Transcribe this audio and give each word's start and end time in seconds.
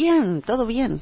Bien, 0.00 0.40
todo 0.42 0.66
bien. 0.66 1.00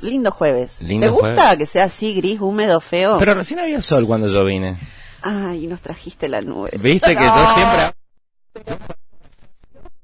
Lindo 0.00 0.30
jueves. 0.30 0.80
Lindo 0.80 1.06
¿Te 1.06 1.10
gusta 1.10 1.34
jueves. 1.34 1.58
que 1.58 1.66
sea 1.66 1.84
así, 1.84 2.14
gris, 2.14 2.40
húmedo, 2.40 2.80
feo? 2.80 3.18
Pero 3.18 3.34
recién 3.34 3.58
había 3.58 3.82
sol 3.82 4.06
cuando 4.06 4.28
yo 4.28 4.44
vine. 4.44 4.78
Ay, 5.22 5.66
nos 5.66 5.80
trajiste 5.80 6.28
la 6.28 6.40
nube. 6.40 6.70
Viste 6.80 7.16
que 7.16 7.24
yo 7.24 7.34
No, 7.34 7.46
siempre... 7.54 7.94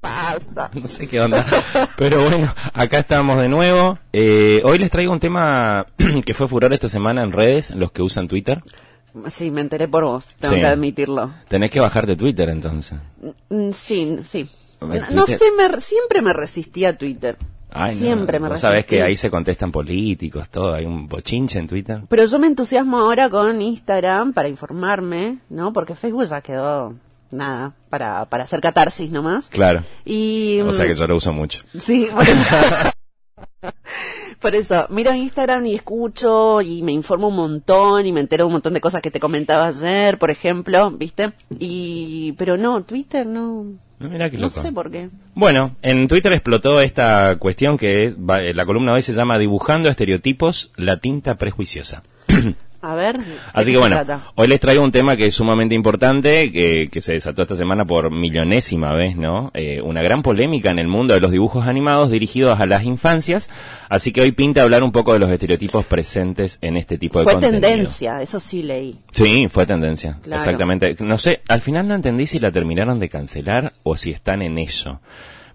No 0.81 0.87
sé 0.87 1.07
qué 1.07 1.19
onda. 1.21 1.45
Pero 1.97 2.29
bueno, 2.29 2.53
acá 2.73 2.99
estamos 2.99 3.39
de 3.41 3.47
nuevo. 3.49 3.97
Eh, 4.13 4.61
hoy 4.63 4.77
les 4.79 4.91
traigo 4.91 5.11
un 5.13 5.19
tema 5.19 5.87
que 6.25 6.33
fue 6.33 6.47
furor 6.47 6.71
esta 6.73 6.89
semana 6.89 7.23
en 7.23 7.31
redes, 7.31 7.71
los 7.71 7.91
que 7.91 8.01
usan 8.03 8.27
Twitter. 8.27 8.61
Sí, 9.29 9.49
me 9.49 9.61
enteré 9.61 9.87
por 9.87 10.03
vos, 10.03 10.35
tengo 10.39 10.53
Sí. 10.55 10.59
que 10.59 10.67
admitirlo. 10.67 11.31
Tenés 11.47 11.71
que 11.71 11.79
bajarte 11.79 12.15
Twitter 12.17 12.49
entonces. 12.49 12.99
Mm, 13.49 13.71
Sí, 13.71 14.19
sí. 14.23 14.47
A 14.81 14.85
No, 15.11 15.25
sé, 15.25 15.39
me- 15.57 15.79
siempre 15.81 16.21
me 16.21 16.33
resistí 16.33 16.83
a 16.85 16.97
Twitter. 16.97 17.37
Ay, 17.77 17.95
no, 17.95 17.99
siempre 17.99 18.39
me 18.39 18.49
vos 18.49 18.61
sabés 18.61 18.85
que 18.85 19.01
ahí 19.03 19.17
se 19.17 19.29
contestan 19.29 19.71
políticos, 19.71 20.47
todo, 20.49 20.73
hay 20.73 20.85
un 20.85 21.07
bochinche 21.07 21.59
en 21.59 21.67
Twitter. 21.67 22.03
Pero 22.07 22.25
yo 22.25 22.39
me 22.39 22.47
entusiasmo 22.47 22.97
ahora 22.97 23.29
con 23.29 23.61
Instagram 23.61 24.33
para 24.33 24.47
informarme, 24.47 25.39
¿no? 25.49 25.73
Porque 25.73 25.93
Facebook 25.93 26.25
ya 26.25 26.41
quedó 26.41 26.95
nada, 27.31 27.73
para, 27.89 28.25
para 28.25 28.45
hacer 28.45 28.61
catarsis 28.61 29.11
nomás. 29.11 29.47
Claro. 29.47 29.83
Y 30.05 30.61
O 30.61 30.71
sea 30.71 30.87
que 30.87 30.95
yo 30.95 31.05
lo 31.05 31.17
uso 31.17 31.33
mucho. 31.33 31.63
Sí, 31.77 32.07
por 32.13 32.23
eso. 32.23 32.55
Por 34.39 34.53
eso, 34.53 34.85
miro 34.89 35.11
Instagram 35.11 35.65
y 35.65 35.75
escucho 35.75 36.61
y 36.61 36.83
me 36.83 36.91
informo 36.91 37.29
un 37.29 37.35
montón 37.35 38.05
y 38.05 38.11
me 38.11 38.19
entero 38.19 38.45
un 38.45 38.51
montón 38.51 38.73
de 38.73 38.81
cosas 38.81 39.01
que 39.01 39.09
te 39.09 39.19
comentaba 39.19 39.67
ayer, 39.67 40.19
por 40.19 40.29
ejemplo, 40.29 40.91
¿viste? 40.91 41.31
Y 41.57 42.33
pero 42.33 42.55
no, 42.55 42.83
Twitter 42.83 43.25
no 43.25 43.65
Qué 43.99 44.37
no 44.37 44.49
sé 44.49 44.71
por 44.71 44.91
qué. 44.91 45.09
Bueno, 45.35 45.75
en 45.81 46.07
Twitter 46.07 46.33
explotó 46.33 46.81
esta 46.81 47.37
cuestión 47.39 47.77
que 47.77 48.05
es- 48.05 48.15
la 48.17 48.65
columna 48.65 48.93
hoy 48.93 49.01
se 49.01 49.13
llama 49.13 49.37
Dibujando 49.37 49.89
estereotipos, 49.89 50.71
la 50.75 50.97
tinta 50.97 51.35
prejuiciosa. 51.35 52.03
A 52.91 52.95
ver, 52.95 53.17
¿de 53.17 53.23
Así 53.53 53.71
que 53.71 53.77
bueno, 53.77 53.95
trata? 53.95 54.31
hoy 54.35 54.47
les 54.47 54.59
traigo 54.59 54.83
un 54.83 54.91
tema 54.91 55.15
que 55.15 55.25
es 55.27 55.33
sumamente 55.35 55.73
importante, 55.75 56.51
que, 56.51 56.89
que 56.91 57.01
se 57.01 57.13
desató 57.13 57.41
esta 57.43 57.55
semana 57.55 57.85
por 57.85 58.11
millonésima 58.11 58.93
vez, 58.93 59.15
¿no? 59.17 59.51
Eh, 59.53 59.81
una 59.81 60.01
gran 60.01 60.21
polémica 60.21 60.69
en 60.69 60.79
el 60.79 60.87
mundo 60.87 61.13
de 61.13 61.19
los 61.19 61.31
dibujos 61.31 61.67
animados 61.67 62.11
dirigidos 62.11 62.59
a 62.59 62.65
las 62.65 62.83
infancias, 62.83 63.49
así 63.89 64.11
que 64.11 64.21
hoy 64.21 64.31
pinta 64.31 64.61
hablar 64.61 64.83
un 64.83 64.91
poco 64.91 65.13
de 65.13 65.19
los 65.19 65.29
estereotipos 65.31 65.85
presentes 65.85 66.59
en 66.61 66.77
este 66.77 66.97
tipo 66.97 67.19
de 67.19 67.23
Fue 67.25 67.33
contenido. 67.33 67.61
tendencia, 67.61 68.21
eso 68.21 68.39
sí 68.39 68.61
leí. 68.63 68.99
Sí, 69.11 69.47
fue 69.49 69.65
tendencia, 69.65 70.19
Claro. 70.23 70.41
exactamente. 70.41 70.95
No 70.99 71.17
sé, 71.17 71.41
al 71.47 71.61
final 71.61 71.87
no 71.87 71.95
entendí 71.95 72.27
si 72.27 72.39
la 72.39 72.51
terminaron 72.51 72.99
de 72.99 73.09
cancelar 73.09 73.73
o 73.83 73.97
si 73.97 74.11
están 74.11 74.41
en 74.41 74.57
eso. 74.57 75.01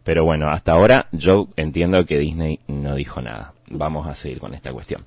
Pero 0.02 0.24
bueno, 0.24 0.50
hasta 0.50 0.72
ahora 0.72 1.06
yo 1.12 1.48
entiendo 1.56 2.06
que 2.06 2.18
Disney 2.18 2.58
no 2.66 2.94
dijo 2.94 3.20
nada. 3.20 3.52
Vamos 3.70 4.06
a 4.06 4.14
seguir 4.14 4.38
con 4.38 4.54
esta 4.54 4.72
cuestión. 4.72 5.04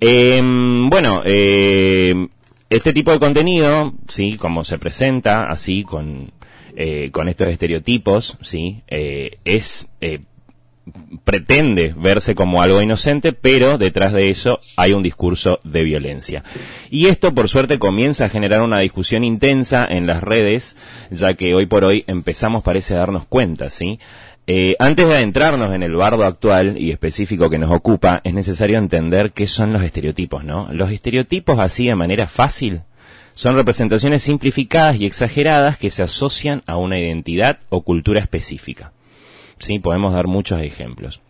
Eh, 0.00 0.40
bueno, 0.42 1.22
eh, 1.26 2.14
este 2.70 2.92
tipo 2.92 3.12
de 3.12 3.18
contenido, 3.18 3.92
sí, 4.08 4.36
como 4.36 4.64
se 4.64 4.78
presenta, 4.78 5.46
así 5.50 5.84
con 5.84 6.32
eh, 6.76 7.10
con 7.12 7.28
estos 7.28 7.46
estereotipos, 7.46 8.36
sí, 8.42 8.82
eh, 8.88 9.38
es 9.44 9.92
eh, 10.00 10.22
pretende 11.22 11.94
verse 11.96 12.34
como 12.34 12.62
algo 12.62 12.82
inocente, 12.82 13.32
pero 13.32 13.78
detrás 13.78 14.12
de 14.12 14.28
eso 14.28 14.58
hay 14.76 14.92
un 14.92 15.04
discurso 15.04 15.60
de 15.62 15.84
violencia. 15.84 16.42
Y 16.90 17.06
esto, 17.06 17.32
por 17.32 17.48
suerte, 17.48 17.78
comienza 17.78 18.24
a 18.24 18.28
generar 18.28 18.60
una 18.60 18.80
discusión 18.80 19.22
intensa 19.22 19.86
en 19.88 20.08
las 20.08 20.20
redes, 20.20 20.76
ya 21.12 21.34
que 21.34 21.54
hoy 21.54 21.66
por 21.66 21.84
hoy 21.84 22.02
empezamos, 22.08 22.64
parece, 22.64 22.94
a 22.94 22.98
darnos 22.98 23.24
cuenta, 23.24 23.70
¿sí? 23.70 24.00
Eh, 24.46 24.76
antes 24.78 25.08
de 25.08 25.14
adentrarnos 25.14 25.74
en 25.74 25.82
el 25.82 25.96
bardo 25.96 26.24
actual 26.24 26.76
y 26.78 26.90
específico 26.90 27.48
que 27.48 27.58
nos 27.58 27.70
ocupa, 27.70 28.20
es 28.24 28.34
necesario 28.34 28.76
entender 28.76 29.32
qué 29.32 29.46
son 29.46 29.72
los 29.72 29.82
estereotipos, 29.82 30.44
¿no? 30.44 30.68
Los 30.70 30.90
estereotipos, 30.90 31.58
así 31.58 31.86
de 31.86 31.94
manera 31.94 32.26
fácil, 32.26 32.82
son 33.32 33.56
representaciones 33.56 34.22
simplificadas 34.22 34.96
y 34.96 35.06
exageradas 35.06 35.78
que 35.78 35.90
se 35.90 36.02
asocian 36.02 36.62
a 36.66 36.76
una 36.76 36.98
identidad 36.98 37.60
o 37.70 37.82
cultura 37.82 38.20
específica. 38.20 38.92
Sí, 39.58 39.78
podemos 39.78 40.12
dar 40.12 40.26
muchos 40.26 40.60
ejemplos. 40.60 41.20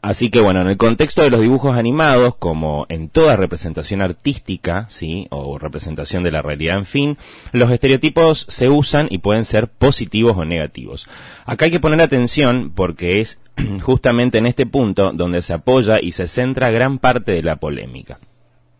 Así 0.00 0.30
que 0.30 0.40
bueno, 0.40 0.60
en 0.60 0.68
el 0.68 0.76
contexto 0.76 1.22
de 1.22 1.30
los 1.30 1.40
dibujos 1.40 1.76
animados, 1.76 2.36
como 2.36 2.86
en 2.88 3.08
toda 3.08 3.36
representación 3.36 4.00
artística, 4.00 4.86
sí, 4.88 5.26
o 5.30 5.58
representación 5.58 6.22
de 6.22 6.30
la 6.30 6.40
realidad, 6.40 6.78
en 6.78 6.86
fin, 6.86 7.18
los 7.50 7.72
estereotipos 7.72 8.46
se 8.48 8.68
usan 8.68 9.08
y 9.10 9.18
pueden 9.18 9.44
ser 9.44 9.66
positivos 9.66 10.36
o 10.36 10.44
negativos. 10.44 11.08
Acá 11.46 11.64
hay 11.64 11.72
que 11.72 11.80
poner 11.80 12.00
atención 12.00 12.70
porque 12.74 13.20
es 13.20 13.40
justamente 13.82 14.38
en 14.38 14.46
este 14.46 14.66
punto 14.66 15.12
donde 15.12 15.42
se 15.42 15.52
apoya 15.52 15.98
y 16.00 16.12
se 16.12 16.28
centra 16.28 16.70
gran 16.70 16.98
parte 16.98 17.32
de 17.32 17.42
la 17.42 17.56
polémica. 17.56 18.20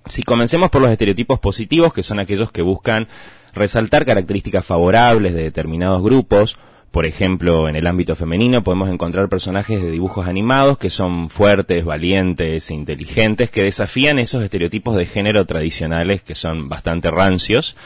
Si 0.06 0.23
comencemos 0.23 0.71
por 0.71 0.81
los 0.81 0.91
estereotipos 0.91 1.41
positivos, 1.41 1.93
que 1.93 2.05
son 2.05 2.21
aquellos 2.21 2.53
que 2.53 2.62
buscan 2.62 3.09
resaltar 3.55 4.06
características 4.06 4.65
favorables 4.65 5.35
de 5.35 5.43
determinados 5.43 6.00
grupos, 6.00 6.56
por 6.91 7.06
ejemplo, 7.06 7.69
en 7.69 7.76
el 7.76 7.87
ámbito 7.87 8.16
femenino 8.16 8.62
podemos 8.62 8.88
encontrar 8.88 9.28
personajes 9.28 9.82
de 9.82 9.91
dibujos 9.91 10.26
animados 10.26 10.78
que 10.78 10.91
son 10.91 11.28
fuertes, 11.28 11.84
valientes 11.84 12.71
e 12.71 12.75
inteligentes, 12.75 13.50
que 13.50 13.62
desafían 13.62 14.19
esos 14.19 14.43
estereotipos 14.43 14.97
de 14.97 15.04
género 15.04 15.44
tradicionales 15.44 16.22
que 16.22 16.34
son 16.34 16.69
bastante 16.69 17.10
rancios. 17.10 17.76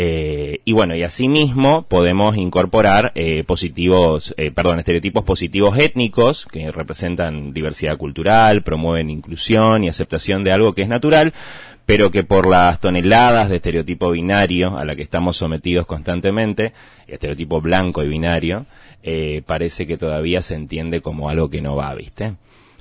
Eh, 0.00 0.60
y 0.64 0.74
bueno, 0.74 0.94
y 0.94 1.02
asimismo 1.02 1.82
podemos 1.82 2.36
incorporar 2.36 3.10
eh, 3.16 3.42
positivos, 3.42 4.32
eh, 4.36 4.52
perdón, 4.52 4.78
estereotipos 4.78 5.24
positivos 5.24 5.76
étnicos 5.76 6.46
que 6.46 6.70
representan 6.70 7.52
diversidad 7.52 7.96
cultural, 7.96 8.62
promueven 8.62 9.10
inclusión 9.10 9.82
y 9.82 9.88
aceptación 9.88 10.44
de 10.44 10.52
algo 10.52 10.72
que 10.72 10.82
es 10.82 10.88
natural, 10.88 11.34
pero 11.84 12.12
que 12.12 12.22
por 12.22 12.46
las 12.46 12.78
toneladas 12.78 13.48
de 13.48 13.56
estereotipo 13.56 14.12
binario 14.12 14.78
a 14.78 14.84
la 14.84 14.94
que 14.94 15.02
estamos 15.02 15.36
sometidos 15.36 15.84
constantemente, 15.84 16.74
estereotipo 17.08 17.60
blanco 17.60 18.04
y 18.04 18.08
binario, 18.08 18.66
eh, 19.02 19.42
parece 19.46 19.88
que 19.88 19.98
todavía 19.98 20.42
se 20.42 20.54
entiende 20.54 21.00
como 21.00 21.28
algo 21.28 21.50
que 21.50 21.60
no 21.60 21.74
va, 21.74 21.92
¿viste? 21.96 22.34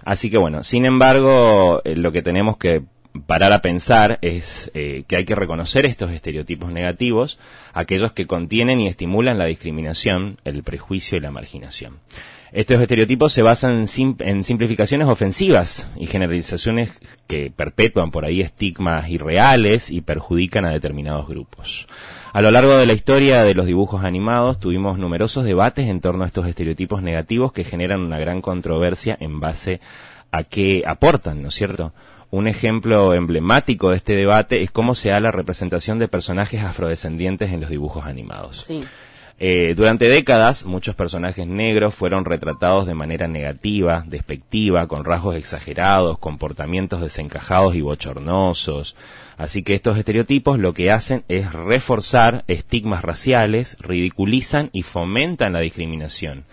Así 0.05 0.29
que 0.29 0.37
bueno, 0.37 0.63
sin 0.63 0.85
embargo, 0.85 1.81
lo 1.83 2.11
que 2.11 2.21
tenemos 2.21 2.57
que 2.57 2.83
parar 3.21 3.51
a 3.53 3.61
pensar 3.61 4.19
es 4.21 4.71
eh, 4.73 5.03
que 5.07 5.15
hay 5.15 5.25
que 5.25 5.35
reconocer 5.35 5.85
estos 5.85 6.11
estereotipos 6.11 6.71
negativos, 6.71 7.39
aquellos 7.73 8.11
que 8.13 8.27
contienen 8.27 8.79
y 8.79 8.87
estimulan 8.87 9.37
la 9.37 9.45
discriminación, 9.45 10.37
el 10.45 10.63
prejuicio 10.63 11.17
y 11.17 11.21
la 11.21 11.31
marginación. 11.31 11.99
Estos 12.53 12.81
estereotipos 12.81 13.33
se 13.33 13.41
basan 13.41 13.71
en, 13.73 13.87
sim- 13.87 14.15
en 14.19 14.43
simplificaciones 14.45 15.07
ofensivas 15.07 15.89
y 15.97 16.07
generalizaciones 16.07 16.97
que 17.27 17.51
perpetúan 17.53 18.09
por 18.09 18.23
ahí 18.23 18.39
estigmas 18.41 19.09
irreales 19.09 19.89
y 19.89 19.99
perjudican 20.01 20.63
a 20.65 20.71
determinados 20.71 21.27
grupos. 21.27 21.87
A 22.31 22.41
lo 22.41 22.51
largo 22.51 22.77
de 22.77 22.85
la 22.85 22.93
historia 22.93 23.43
de 23.43 23.53
los 23.55 23.65
dibujos 23.65 24.03
animados 24.05 24.59
tuvimos 24.59 24.97
numerosos 24.97 25.43
debates 25.43 25.87
en 25.87 25.99
torno 25.99 26.23
a 26.23 26.27
estos 26.27 26.47
estereotipos 26.47 27.01
negativos 27.01 27.51
que 27.51 27.63
generan 27.63 27.99
una 28.01 28.19
gran 28.19 28.41
controversia 28.41 29.17
en 29.19 29.39
base 29.39 29.81
a 30.31 30.43
qué 30.43 30.83
aportan, 30.85 31.41
¿no 31.41 31.49
es 31.49 31.53
cierto? 31.55 31.93
Un 32.29 32.47
ejemplo 32.47 33.13
emblemático 33.13 33.91
de 33.91 33.97
este 33.97 34.15
debate 34.15 34.61
es 34.61 34.71
cómo 34.71 34.95
se 34.95 35.09
da 35.09 35.19
la 35.19 35.31
representación 35.31 35.97
de 35.97 36.09
personajes 36.09 36.61
afrodescendientes 36.61 37.51
en 37.51 37.61
los 37.61 37.69
dibujos 37.69 38.05
animados. 38.05 38.63
Sí. 38.63 38.83
Eh, 39.39 39.75
durante 39.77 40.09
décadas, 40.09 40.65
muchos 40.65 40.95
personajes 40.95 41.45
negros 41.45 41.93
fueron 41.93 42.25
retratados 42.25 42.87
de 42.87 42.95
manera 42.95 43.27
negativa, 43.27 44.03
despectiva, 44.07 44.87
con 44.87 45.05
rasgos 45.05 45.35
exagerados, 45.35 46.17
comportamientos 46.17 47.01
desencajados 47.01 47.75
y 47.75 47.81
bochornosos. 47.81 48.95
Así 49.37 49.61
que 49.61 49.75
estos 49.75 49.97
estereotipos 49.97 50.57
lo 50.57 50.73
que 50.73 50.91
hacen 50.91 51.23
es 51.27 51.53
reforzar 51.53 52.43
estigmas 52.47 53.03
raciales, 53.03 53.77
ridiculizan 53.79 54.71
y 54.73 54.81
fomentan 54.81 55.53
la 55.53 55.59
discriminación. 55.59 56.43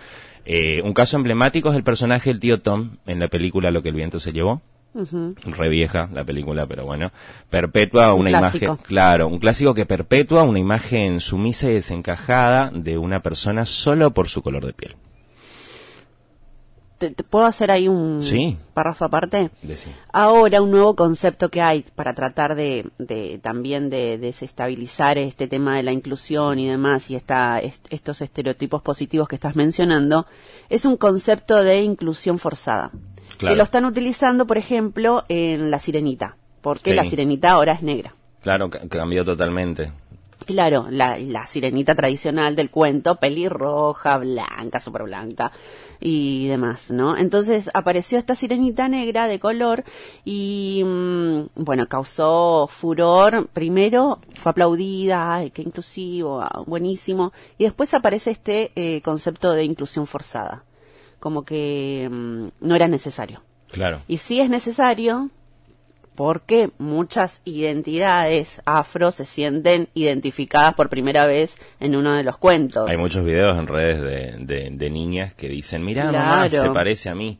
Eh, 0.45 0.83
un 0.83 0.93
caso 0.93 1.17
emblemático 1.17 1.71
es 1.71 1.77
el 1.77 1.85
personaje 1.85 2.29
del 2.31 2.39
tío 2.39 2.61
Tom 2.61 2.99
en 3.07 3.19
la 3.19 3.29
película 3.29 3.71
Lo 3.71 3.83
que 3.83 3.89
el 3.89 3.95
viento 3.95 4.21
se 4.21 4.33
llevó 4.33 4.61
Ujú. 4.95 5.35
re 5.45 5.69
vieja 5.69 6.09
la 6.13 6.23
película, 6.25 6.67
pero 6.67 6.85
bueno, 6.85 7.11
perpetúa 7.51 8.15
Un 8.15 8.21
una 8.21 8.31
imagen, 8.31 8.77
claro, 8.77 9.27
un 9.27 9.39
clásico 9.41 9.75
que 9.75 9.87
perpetúa 9.87 10.45
una 10.45 10.61
imagen 10.61 11.21
sumisa 11.21 11.69
y 11.69 11.75
desencajada 11.75 12.71
de 12.73 12.97
una 12.97 13.21
persona 13.21 13.67
solo 13.67 14.13
por 14.13 14.29
su 14.29 14.41
color 14.43 14.65
de 14.67 14.73
piel. 14.73 14.95
¿Te, 16.99 17.11
te 17.11 17.25
puedo 17.25 17.45
hacer 17.45 17.73
ahí 17.73 17.89
un 17.89 18.23
Sí. 18.23 18.57
párrafo 18.73 19.05
aparte? 19.05 19.51
Decí. 19.63 19.91
Ahora 20.13 20.63
un 20.63 20.71
nuevo 20.71 20.95
concepto 20.95 21.51
que 21.51 21.61
hay 21.61 21.85
para 21.97 22.15
tratar 22.15 22.55
de, 22.55 22.87
de 22.99 23.41
también 23.43 23.91
de 23.91 24.17
desestabilizar 24.17 25.19
este 25.19 25.49
tema 25.49 25.75
de 25.77 25.83
la 25.83 25.91
inclusión 25.91 26.61
y 26.61 26.69
demás 26.69 27.11
y 27.11 27.17
esta, 27.17 27.59
est- 27.59 27.85
estos 27.91 28.21
estereotipos 28.21 28.81
positivos 28.81 29.27
que 29.27 29.35
estás 29.35 29.57
mencionando 29.57 30.27
es 30.69 30.85
un 30.85 30.97
concepto 30.97 31.65
de 31.65 31.83
inclusión 31.83 32.39
forzada. 32.39 32.93
Claro. 33.39 33.53
Que 33.55 33.57
lo 33.59 33.65
están 33.65 33.85
utilizando, 33.85 34.47
por 34.47 34.59
ejemplo, 34.59 35.25
en 35.29 35.71
La 35.71 35.79
Sirenita, 35.79 36.37
porque 36.61 36.91
Sí. 36.91 36.97
la 36.97 37.05
Sirenita 37.05 37.51
ahora 37.53 37.73
es 37.73 37.83
negra. 37.83 38.15
Claro, 38.43 38.71
ca- 38.71 38.87
cambió 38.89 39.25
totalmente. 39.25 39.91
Claro, 40.47 40.89
la, 40.91 41.17
la 41.17 41.47
sirenita 41.47 41.95
tradicional 41.95 42.55
del 42.55 42.69
cuento, 42.69 43.15
pelirroja, 43.17 44.19
blanca, 44.19 44.79
súper 44.79 45.05
blanca 45.05 45.53
y 46.01 46.49
demás, 46.49 46.91
¿no? 46.91 47.17
Entonces 47.17 47.71
apareció 47.73 48.19
esta 48.19 48.35
sirenita 48.35 48.87
negra 48.89 49.27
de 49.27 49.39
color 49.41 49.85
y, 50.23 50.83
mm, 50.85 51.41
bueno, 51.57 51.89
causó 51.89 52.69
furor. 52.71 53.47
Primero 53.55 54.19
fue 54.35 54.51
aplaudida, 54.51 55.35
ay, 55.37 55.51
qué 55.51 55.63
inclusivo, 55.63 56.43
ah, 56.43 56.63
buenísimo. 56.67 57.33
Y 57.57 57.65
después 57.65 57.95
aparece 57.95 58.31
este 58.33 58.71
eh, 58.77 59.01
concepto 59.01 59.53
de 59.53 59.65
inclusión 59.65 60.07
forzada, 60.07 60.63
como 61.25 61.43
que 61.43 62.07
mm, 62.13 62.49
no 62.61 62.77
era 62.77 62.87
necesario. 62.87 63.41
Claro. 63.71 64.03
Y 64.07 64.19
sí 64.19 64.43
es 64.43 64.51
necesario, 64.51 65.31
porque 66.15 66.69
muchas 66.77 67.41
identidades 67.47 68.61
afro 68.67 69.11
se 69.11 69.25
sienten 69.25 69.89
identificadas 69.95 70.75
por 70.75 70.91
primera 70.91 71.25
vez 71.25 71.57
en 71.81 71.97
uno 71.97 72.13
de 72.13 72.25
los 72.25 72.37
cuentos. 72.37 72.91
Hay 72.91 72.99
muchos 72.99 73.25
videos 73.25 73.59
en 73.59 73.67
redes 73.67 74.03
de, 74.47 74.69
de, 74.71 74.91
niñas 74.91 75.33
que 75.33 75.49
dicen, 75.49 75.83
mira, 75.83 76.13
mamá, 76.13 76.47
se 76.51 76.69
parece 76.69 77.09
a 77.09 77.15
mí. 77.15 77.39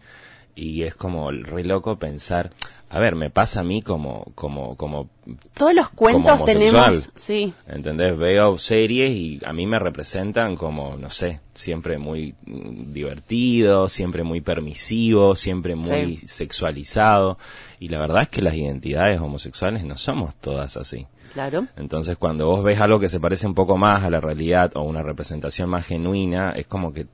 Y 0.57 0.83
es 0.83 0.95
como 0.95 1.31
re 1.31 1.65
loco 1.65 1.99
pensar, 1.99 2.53
a 2.95 3.01
ver, 3.01 3.17
me 3.17 3.29
pasa 3.29 3.61
a 3.61 3.65
mí 3.65 3.83
como, 3.83 4.25
como, 4.37 4.77
como. 4.77 5.09
Todos 5.53 5.75
los 5.75 5.89
cuentos 5.89 6.45
tenemos, 6.45 7.11
sí. 7.17 7.53
¿Entendés? 7.67 8.17
Veo 8.17 8.57
series 8.57 9.11
y 9.11 9.41
a 9.45 9.53
mí 9.53 9.67
me 9.67 9.81
representan 9.81 10.55
como, 10.55 10.97
no 10.97 11.11
sé, 11.11 11.41
siempre 11.55 11.99
muy 11.99 12.37
mm, 12.47 12.93
divertido, 12.93 13.89
siempre 13.89 14.23
muy 14.23 14.41
permisivo, 14.41 15.35
siempre 15.35 15.75
muy 15.75 16.19
sexualizado. 16.19 17.37
Y 17.81 17.89
la 17.89 17.99
verdad 17.99 18.23
es 18.23 18.29
que 18.29 18.43
las 18.43 18.55
identidades 18.55 19.21
homosexuales 19.21 19.85
no 19.85 19.99
somos 19.99 20.35
todas 20.37 20.77
así. 20.77 21.07
Claro. 21.33 21.67
Entonces, 21.77 22.17
cuando 22.17 22.47
vos 22.47 22.63
ves 22.63 22.81
algo 22.81 23.01
que 23.01 23.09
se 23.09 23.19
parece 23.19 23.49
un 23.49 23.55
poco 23.55 23.77
más 23.77 24.05
a 24.05 24.11
la 24.11 24.21
realidad 24.21 24.71
o 24.77 24.83
una 24.83 25.03
representación 25.03 25.69
más 25.69 25.85
genuina, 25.85 26.53
es 26.53 26.69
como 26.69 26.93
que, 26.93 27.09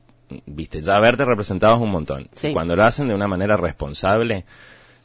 viste, 0.47 0.81
ya 0.81 0.99
verte 1.01 1.25
representado 1.25 1.77
es 1.77 1.83
un 1.83 1.91
montón. 1.91 2.29
Sí. 2.33 2.53
Cuando 2.53 2.77
lo 2.77 2.85
hacen 2.85 3.09
de 3.09 3.15
una 3.15 3.29
manera 3.29 3.57
responsable, 3.57 4.45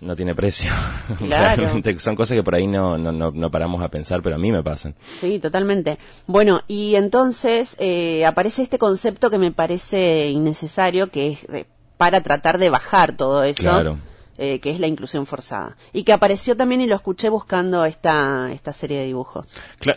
no 0.01 0.15
tiene 0.15 0.35
precio. 0.35 0.71
Claro. 1.19 1.69
son 1.97 2.15
cosas 2.15 2.35
que 2.35 2.43
por 2.43 2.55
ahí 2.55 2.67
no, 2.67 2.97
no, 2.97 3.11
no, 3.11 3.51
paramos 3.51 3.81
a 3.83 3.89
pensar, 3.89 4.21
pero 4.21 4.35
a 4.35 4.39
mí 4.39 4.51
me 4.51 4.63
pasan. 4.63 4.95
Sí, 5.19 5.39
totalmente. 5.39 5.97
Bueno, 6.27 6.61
y 6.67 6.95
entonces 6.95 7.75
eh, 7.79 8.25
aparece 8.25 8.63
este 8.63 8.77
concepto 8.77 9.29
que 9.29 9.37
me 9.37 9.51
parece 9.51 10.29
innecesario, 10.29 11.07
que 11.07 11.31
es 11.31 11.43
eh, 11.53 11.65
para 11.97 12.21
tratar 12.21 12.57
de 12.57 12.69
bajar 12.69 13.15
todo 13.15 13.43
eso. 13.43 13.63
Claro 13.63 13.97
eh, 14.37 14.59
que 14.59 14.71
es 14.71 14.79
la 14.79 14.87
inclusión 14.87 15.25
forzada. 15.25 15.77
Y 15.93 16.03
que 16.03 16.11
apareció 16.11 16.57
también 16.57 16.81
y 16.81 16.87
lo 16.87 16.95
escuché 16.95 17.29
buscando 17.29 17.85
esta, 17.85 18.51
esta 18.51 18.73
serie 18.73 18.99
de 18.99 19.05
dibujos. 19.05 19.47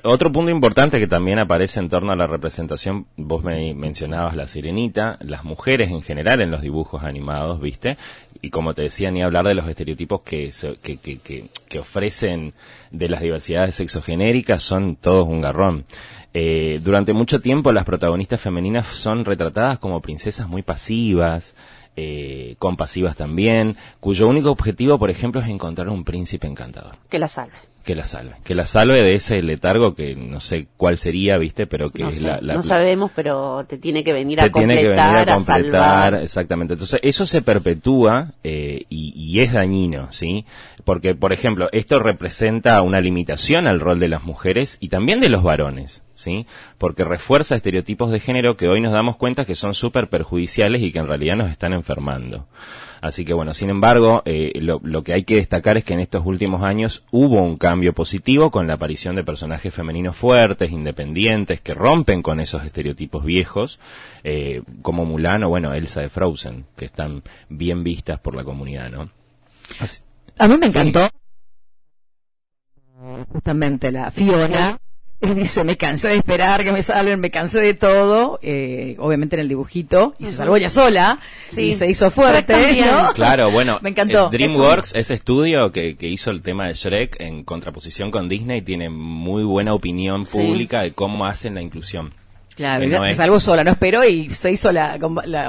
otro 0.05 0.31
punto 0.31 0.51
importante 0.51 1.01
que 1.01 1.09
también 1.09 1.39
aparece 1.41 1.81
en 1.81 1.89
torno 1.89 2.13
a 2.13 2.17
la 2.17 2.27
representación, 2.27 3.07
vos 3.17 3.43
me 3.43 3.75
mencionabas 3.75 4.37
la 4.37 4.47
sirenita, 4.47 5.19
las 5.21 5.45
mujeres 5.45 5.91
en 5.91 6.03
general 6.03 6.41
en 6.41 6.51
los 6.51 6.63
dibujos 6.63 7.03
animados, 7.03 7.61
¿viste? 7.61 7.97
Y 8.41 8.51
como 8.51 8.75
te 8.75 8.83
decía, 8.83 9.11
ni 9.11 9.23
hablar 9.23 9.47
de 9.47 9.55
los 9.55 9.67
estereotipos 9.67 10.21
que, 10.21 10.53
que, 10.83 10.99
que, 10.99 11.49
que, 11.69 11.79
ofrecen 11.81 12.55
de 12.93 13.09
las 13.09 13.21
diversidades 13.21 13.75
sexogenéricas, 13.75 14.63
son 14.63 14.95
todos 14.95 15.27
un 15.27 15.41
garrón. 15.41 15.85
Eh, 16.35 16.79
durante 16.83 17.13
mucho 17.13 17.41
tiempo 17.41 17.73
las 17.73 17.85
protagonistas 17.85 18.41
femeninas 18.41 18.87
son 18.87 19.25
retratadas 19.25 19.79
como 19.79 20.01
princesas 20.01 20.47
muy 20.47 20.63
pasivas, 20.63 21.57
eh, 22.01 22.55
compasivas 22.59 23.17
también, 23.17 23.77
cuyo 23.99 24.29
único 24.29 24.51
objetivo, 24.51 24.99
por 24.99 25.11
ejemplo, 25.11 25.41
es 25.41 25.49
encontrar 25.49 25.89
un 25.89 26.05
príncipe 26.05 26.47
encantador. 26.47 26.95
Que 27.09 27.19
la 27.19 27.27
salve. 27.27 27.57
Que 27.89 27.95
la 27.95 28.05
salve. 28.05 28.35
Que 28.45 28.55
la 28.55 28.67
salve 28.67 29.03
de 29.03 29.15
ese 29.15 29.41
letargo 29.41 29.95
que 29.95 30.15
no 30.15 30.41
sé 30.41 30.69
cuál 30.77 30.99
sería, 30.99 31.39
¿viste? 31.39 31.67
Pero 31.67 31.89
que 31.89 32.03
no 32.03 32.11
la, 32.43 32.53
No 32.53 32.63
sabemos, 32.63 33.11
pero 33.17 33.65
te 33.67 33.79
tiene 33.79 34.05
que 34.05 34.13
venir 34.13 34.43
a 34.43 34.51
completar, 34.51 34.69
tiene 34.69 34.83
que 34.83 34.89
venir 34.89 35.31
a, 35.31 35.35
completar, 35.35 36.15
Exactamente. 36.17 36.75
Entonces, 36.75 37.01
eso 37.03 37.25
se 37.25 37.41
perpetúa 37.41 38.35
eh, 38.45 38.85
y, 38.91 39.15
y 39.17 39.41
es 39.41 39.55
dañino, 39.55 40.13
¿sí? 40.13 40.45
Porque, 40.85 41.15
por 41.15 41.33
ejemplo, 41.33 41.71
esto 41.73 41.99
representa 41.99 42.83
una 42.83 43.01
limitación 43.01 43.67
al 43.67 43.81
rol 43.81 43.99
de 43.99 44.09
las 44.09 44.23
mujeres 44.23 44.77
y 44.81 44.91
también 44.91 45.21
de 45.21 45.31
los 45.31 45.43
varones. 45.43 46.05
¿sí? 46.15 46.47
Porque 46.77 47.05
refuerza 47.05 47.57
estereotipos 47.57 48.11
de 48.11 48.21
género 48.21 48.59
que 48.59 48.69
hoy 48.69 48.83
nos 48.83 48.93
damos 48.93 49.17
cuenta 49.17 49.47
que 49.47 49.55
son 49.55 49.73
súper 49.73 50.11
perjudiciales 50.11 50.83
y 50.83 50.93
que 50.93 50.99
en 50.99 51.07
realidad 51.07 51.37
nos 51.37 51.51
están 51.51 51.73
enfermando. 51.73 52.49
Así 53.01 53.25
que 53.25 53.35
bueno, 53.35 53.55
sin 53.55 53.71
embargo, 53.71 54.23
eh, 54.25 54.53
lo, 54.61 55.03
que 55.03 55.13
hay 55.13 55.25
que 55.25 55.37
destacar 55.37 55.77
es 55.77 55.85
que 55.85 55.95
en 55.95 56.01
estos 56.01 56.25
últimos 56.27 56.63
años 56.63 57.05
hubo 57.11 57.43
un 57.43 57.57
cambio 57.57 57.93
positivo 57.93 58.51
con 58.51 58.67
la 58.67 58.75
aparición 58.75 59.17
de 59.17 59.25
personajes 59.25 59.75
femeninos 59.75 60.17
fuertes, 60.17 60.73
independientes, 60.73 61.61
que 61.61 61.75
rompen 61.75 62.23
con 62.23 62.41
esos 62.41 62.65
estereotipos 62.65 63.25
viejos, 63.25 63.79
eh, 64.25 64.63
como 64.83 65.05
Mulan 65.05 65.45
o 65.45 65.49
bueno, 65.49 65.75
Elsa 65.75 66.01
de 66.01 66.09
Frozen, 66.09 66.67
que 66.77 66.87
están 66.87 67.23
bien 67.49 67.85
vistas 67.85 68.19
por 68.19 68.35
la 68.35 68.45
comunidad, 68.45 68.91
¿no? 68.91 69.11
A 70.39 70.49
mí 70.49 70.57
me 70.57 70.67
encantó. 70.67 71.09
Justamente 73.33 73.93
la 73.93 74.11
Fiona 74.11 74.78
y 75.23 75.35
dice, 75.35 75.65
me 75.65 75.77
cansé 75.77 76.09
de 76.09 76.17
esperar 76.17 76.63
que 76.63 76.71
me 76.71 76.83
salven, 76.83 77.19
me 77.19 77.31
cansé 77.31 77.61
de 77.61 77.75
todo, 77.75 78.39
eh, 78.43 78.95
obviamente 78.99 79.37
en 79.37 79.41
el 79.41 79.49
dibujito, 79.49 80.15
y 80.19 80.27
se 80.27 80.33
salvó 80.33 80.57
ella 80.57 80.71
sola, 80.71 81.21
y 81.57 81.75
se 81.75 81.89
hizo 81.89 82.11
fuerte, 82.11 82.55
Claro, 83.15 83.51
bueno, 83.51 83.79
me 83.83 83.91
encantó. 83.91 84.31
DreamWorks, 84.31 84.95
ese 84.95 85.15
estudio 85.15 85.73
que, 85.73 85.97
que, 85.97 86.09
hizo 86.09 86.31
el 86.31 86.43
tema 86.43 86.69
de 86.69 86.75
Shrek 86.75 87.21
en 87.21 87.43
contraposición 87.43 88.11
con 88.11 88.29
Disney, 88.29 88.63
tiene 88.63 88.91
muy 88.91 89.43
buena 89.43 89.75
opinión 89.75 90.25
pública 90.25 90.83
de 90.83 90.93
cómo 90.93 91.27
hacen 91.27 91.55
la 91.55 91.63
inclusión. 91.63 92.13
Claro, 92.59 93.07
se 93.07 93.15
salvó 93.15 93.39
sola, 93.39 93.63
no 93.63 93.71
esperó 93.71 94.03
y 94.03 94.31
se 94.31 94.51
hizo 94.51 94.73
la, 94.73 94.99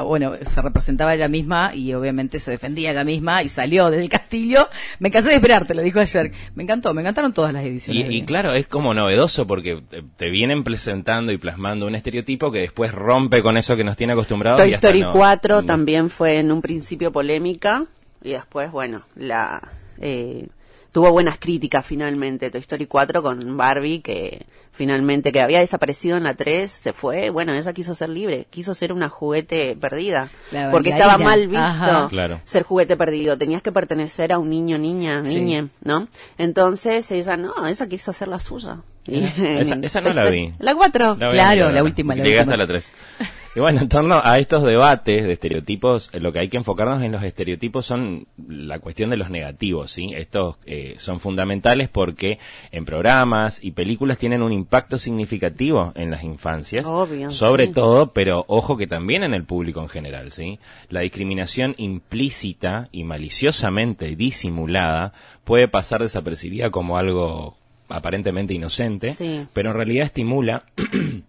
bueno, 0.04 0.34
se 0.44 0.62
representaba 0.62 1.16
ella 1.16 1.28
misma 1.28 1.72
y 1.74 1.92
obviamente 1.96 2.38
se 2.38 2.52
defendía 2.52 2.92
ella 2.92 3.04
misma 3.04 3.42
y 3.42 3.50
salió 3.50 3.90
del 3.90 4.08
castillo. 4.08 4.70
Me 5.00 5.10
cansé 5.10 5.30
de 5.30 5.36
esperarte, 5.38 5.74
lo 5.74 5.82
dijo 5.82 6.00
ayer. 6.00 6.32
Me 6.54 6.62
encantó, 6.62 6.94
me 6.94 7.02
encantaron 7.02 7.34
todas 7.34 7.52
las 7.52 7.64
ediciones. 7.64 8.12
Y, 8.12 8.22
claro, 8.26 8.54
es 8.54 8.68
como 8.68 8.94
novedoso 8.94 9.48
porque 9.48 9.82
te, 10.18 10.30
vienen 10.30 10.64
presentando 10.64 11.32
y 11.32 11.40
plasmando 11.40 11.88
un 11.88 11.96
estereotipo 11.96 12.52
que 12.52 12.60
después 12.60 12.92
rompe 12.92 13.42
con 13.42 13.58
eso 13.58 13.76
que 13.76 13.84
nos 13.84 13.98
tiene 13.98 14.14
acostumbrados. 14.14 14.62
Toy 14.62 14.74
Story 14.74 15.04
4 15.12 15.64
también 15.64 16.12
fue 16.12 16.38
en 16.38 16.52
un 16.52 16.62
principio 16.62 17.12
polémica 17.12 17.86
y 18.24 18.34
después, 18.34 18.72
bueno, 18.72 19.02
la... 19.16 19.68
Eh, 20.00 20.46
tuvo 20.92 21.12
buenas 21.12 21.38
críticas 21.38 21.86
finalmente. 21.86 22.50
Toy 22.50 22.62
Story 22.62 22.86
4 22.86 23.22
con 23.22 23.58
Barbie 23.58 24.02
que 24.02 24.46
finalmente 24.72 25.32
que 25.32 25.42
había 25.42 25.60
desaparecido 25.60 26.18
en 26.18 26.24
la 26.24 26.34
3 26.34 26.70
se 26.70 26.94
fue. 26.94 27.30
Bueno 27.30 27.54
ella 27.54 27.74
quiso 27.74 27.96
ser 27.96 28.10
libre 28.10 28.48
quiso 28.50 28.76
ser 28.76 28.94
una 28.94 29.10
juguete 29.10 29.76
perdida 29.80 30.32
porque 30.72 30.90
estaba 30.90 31.18
mal 31.18 31.48
visto 31.48 32.10
ser 32.46 32.64
juguete 32.64 32.98
perdido. 32.98 33.38
Tenías 33.38 33.62
que 33.62 33.72
pertenecer 33.72 34.32
a 34.32 34.40
un 34.40 34.50
niño 34.50 34.78
niña 34.78 35.22
niña 35.22 35.70
no 35.84 36.08
entonces 36.38 37.10
ella 37.12 37.38
no 37.38 37.68
ella 37.68 37.88
quiso 37.88 38.12
hacer 38.12 38.28
la 38.28 38.40
suya. 38.40 38.78
Esa, 39.06 40.02
no 40.02 40.14
la 40.14 40.30
vi. 40.30 40.54
La 40.60 40.76
4 40.76 41.18
claro 41.18 41.72
la, 41.72 41.84
última 41.84 42.16
la 42.16 42.24
llegaste 42.24 42.54
a 42.54 42.58
la 42.58 42.68
3 42.68 42.94
y 43.56 43.60
bueno, 43.60 43.82
en 43.82 43.90
torno 43.90 44.22
a 44.24 44.40
estos 44.40 44.64
debates 44.64 45.24
de 45.24 45.34
estereotipos, 45.34 46.10
eh, 46.14 46.20
lo 46.20 46.32
que 46.32 46.40
hay 46.40 46.50
que 46.50 46.58
enfocarnos 46.58 47.02
en 47.02 47.12
los 47.12 47.24
estereotipos 47.24 47.86
son 47.86 48.28
la 48.48 48.80
cuestión 48.80 49.10
de 49.10 49.18
los 49.18 49.30
negativos, 49.30 49.92
¿sí? 49.92 50.12
Estos 50.16 50.58
eh, 50.66 50.96
son 50.98 51.20
fundamentales 51.20 51.90
porque 51.90 52.40
en 52.72 52.86
programas 52.86 53.64
y 53.64 53.72
películas 53.72 54.18
tienen 54.18 54.42
un 54.42 54.52
impacto 54.52 54.98
significativo 54.98 55.92
en 55.96 56.12
las 56.12 56.24
infancias, 56.24 56.88
sobre 57.30 57.68
todo, 57.68 58.12
pero 58.12 58.46
ojo 58.48 58.78
que 58.78 58.88
también 58.88 59.24
en 59.24 59.34
el 59.34 59.44
público 59.44 59.82
en 59.82 59.90
general, 59.90 60.32
¿sí? 60.32 60.60
La 60.90 61.02
discriminación 61.02 61.76
implícita 61.78 62.90
y 62.92 63.04
maliciosamente 63.04 64.16
disimulada 64.16 65.14
puede 65.44 65.68
pasar 65.68 66.02
desapercibida 66.02 66.70
como 66.70 66.98
algo 66.98 67.58
aparentemente 67.90 68.54
inocente, 68.54 69.10
pero 69.52 69.72
en 69.72 69.76
realidad 69.76 70.06
estimula 70.06 70.64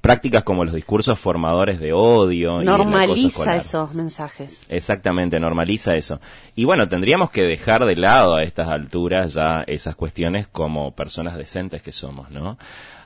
prácticas 0.00 0.44
como 0.44 0.64
los 0.64 0.74
discursos 0.74 1.18
formadores 1.18 1.80
de 1.80 1.92
odio. 1.92 2.62
Normaliza 2.62 3.56
esos 3.56 3.94
mensajes. 3.94 4.64
Exactamente, 4.68 5.38
normaliza 5.38 5.94
eso. 5.94 6.20
Y 6.54 6.64
bueno, 6.64 6.88
tendríamos 6.88 7.30
que 7.30 7.42
dejar 7.42 7.84
de 7.84 7.96
lado 7.96 8.36
a 8.36 8.42
estas 8.42 8.68
alturas 8.68 9.34
ya 9.34 9.62
esas 9.66 9.96
cuestiones 9.96 10.48
como 10.48 10.92
personas 10.92 11.36
decentes 11.36 11.82
que 11.82 11.92
somos, 11.92 12.30
¿no? 12.30 12.58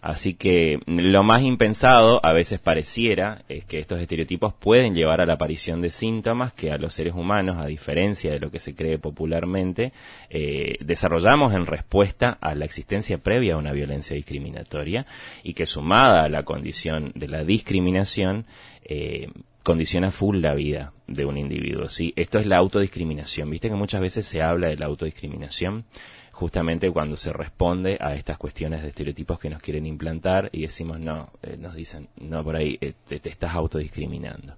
Así 0.05 0.35
que 0.35 0.81
lo 0.85 1.23
más 1.23 1.41
impensado 1.41 2.21
a 2.23 2.35
veces 2.35 2.61
pareciera 2.61 3.41
es 3.49 3.65
que 3.65 3.79
estos 3.79 4.03
estereotipos 4.03 4.53
pueden 4.53 4.95
llevar 4.95 5.23
a 5.23 5.25
la 5.25 5.33
aparición 5.33 5.81
de 5.81 5.89
síntomas 5.89 6.53
que 6.53 6.71
a 6.71 6.77
los 6.77 6.93
seres 6.93 7.15
humanos, 7.15 7.57
a 7.57 7.65
diferencia 7.65 8.31
de 8.31 8.39
lo 8.39 8.51
que 8.51 8.59
se 8.59 8.75
cree 8.75 8.99
popularmente, 8.99 9.95
eh, 10.29 10.77
desarrollamos 10.81 11.55
en 11.55 11.65
respuesta 11.65 12.37
a 12.39 12.55
la 12.55 12.67
existencia 12.67 13.17
previa 13.17 13.55
a 13.55 13.57
una 13.57 13.73
violencia 13.73 14.15
discriminatoria 14.15 15.07
y 15.43 15.55
que 15.55 15.65
sumada 15.65 16.25
a 16.25 16.29
la 16.29 16.43
condición 16.43 17.13
de 17.15 17.29
la 17.29 17.43
discriminación, 17.43 18.45
eh, 18.85 19.29
condiciona 19.65 20.13
full 20.13 20.41
la 20.41 20.55
vida 20.55 20.93
de 21.09 21.25
un 21.25 21.37
individuo. 21.37 21.89
¿sí? 21.89 22.13
Esto 22.15 22.39
es 22.39 22.47
la 22.47 22.59
autodiscriminación. 22.59 23.51
Viste 23.51 23.69
que 23.69 23.75
muchas 23.75 24.01
veces 24.01 24.25
se 24.25 24.43
habla 24.43 24.69
de 24.69 24.77
la 24.77 24.87
autodiscriminación 24.87 25.85
justamente 26.31 26.91
cuando 26.91 27.17
se 27.17 27.33
responde 27.33 27.97
a 28.01 28.15
estas 28.15 28.39
cuestiones 28.39 28.83
de 28.83 28.89
estereotipos 28.89 29.39
que 29.39 29.51
nos 29.51 29.63
quieren 29.63 29.87
implantar 29.87 30.51
y 30.53 30.63
decimos 30.63 30.99
no, 30.99 31.31
eh, 31.43 31.57
nos 31.57 31.75
dicen 31.75 32.09
no 32.17 32.43
por 32.43 32.57
ahí 32.57 32.77
eh, 32.81 32.93
te, 33.09 33.21
te, 33.21 33.29
estás 33.31 33.55
autodiscriminando. 33.55 34.57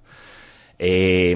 Eh, 0.78 1.34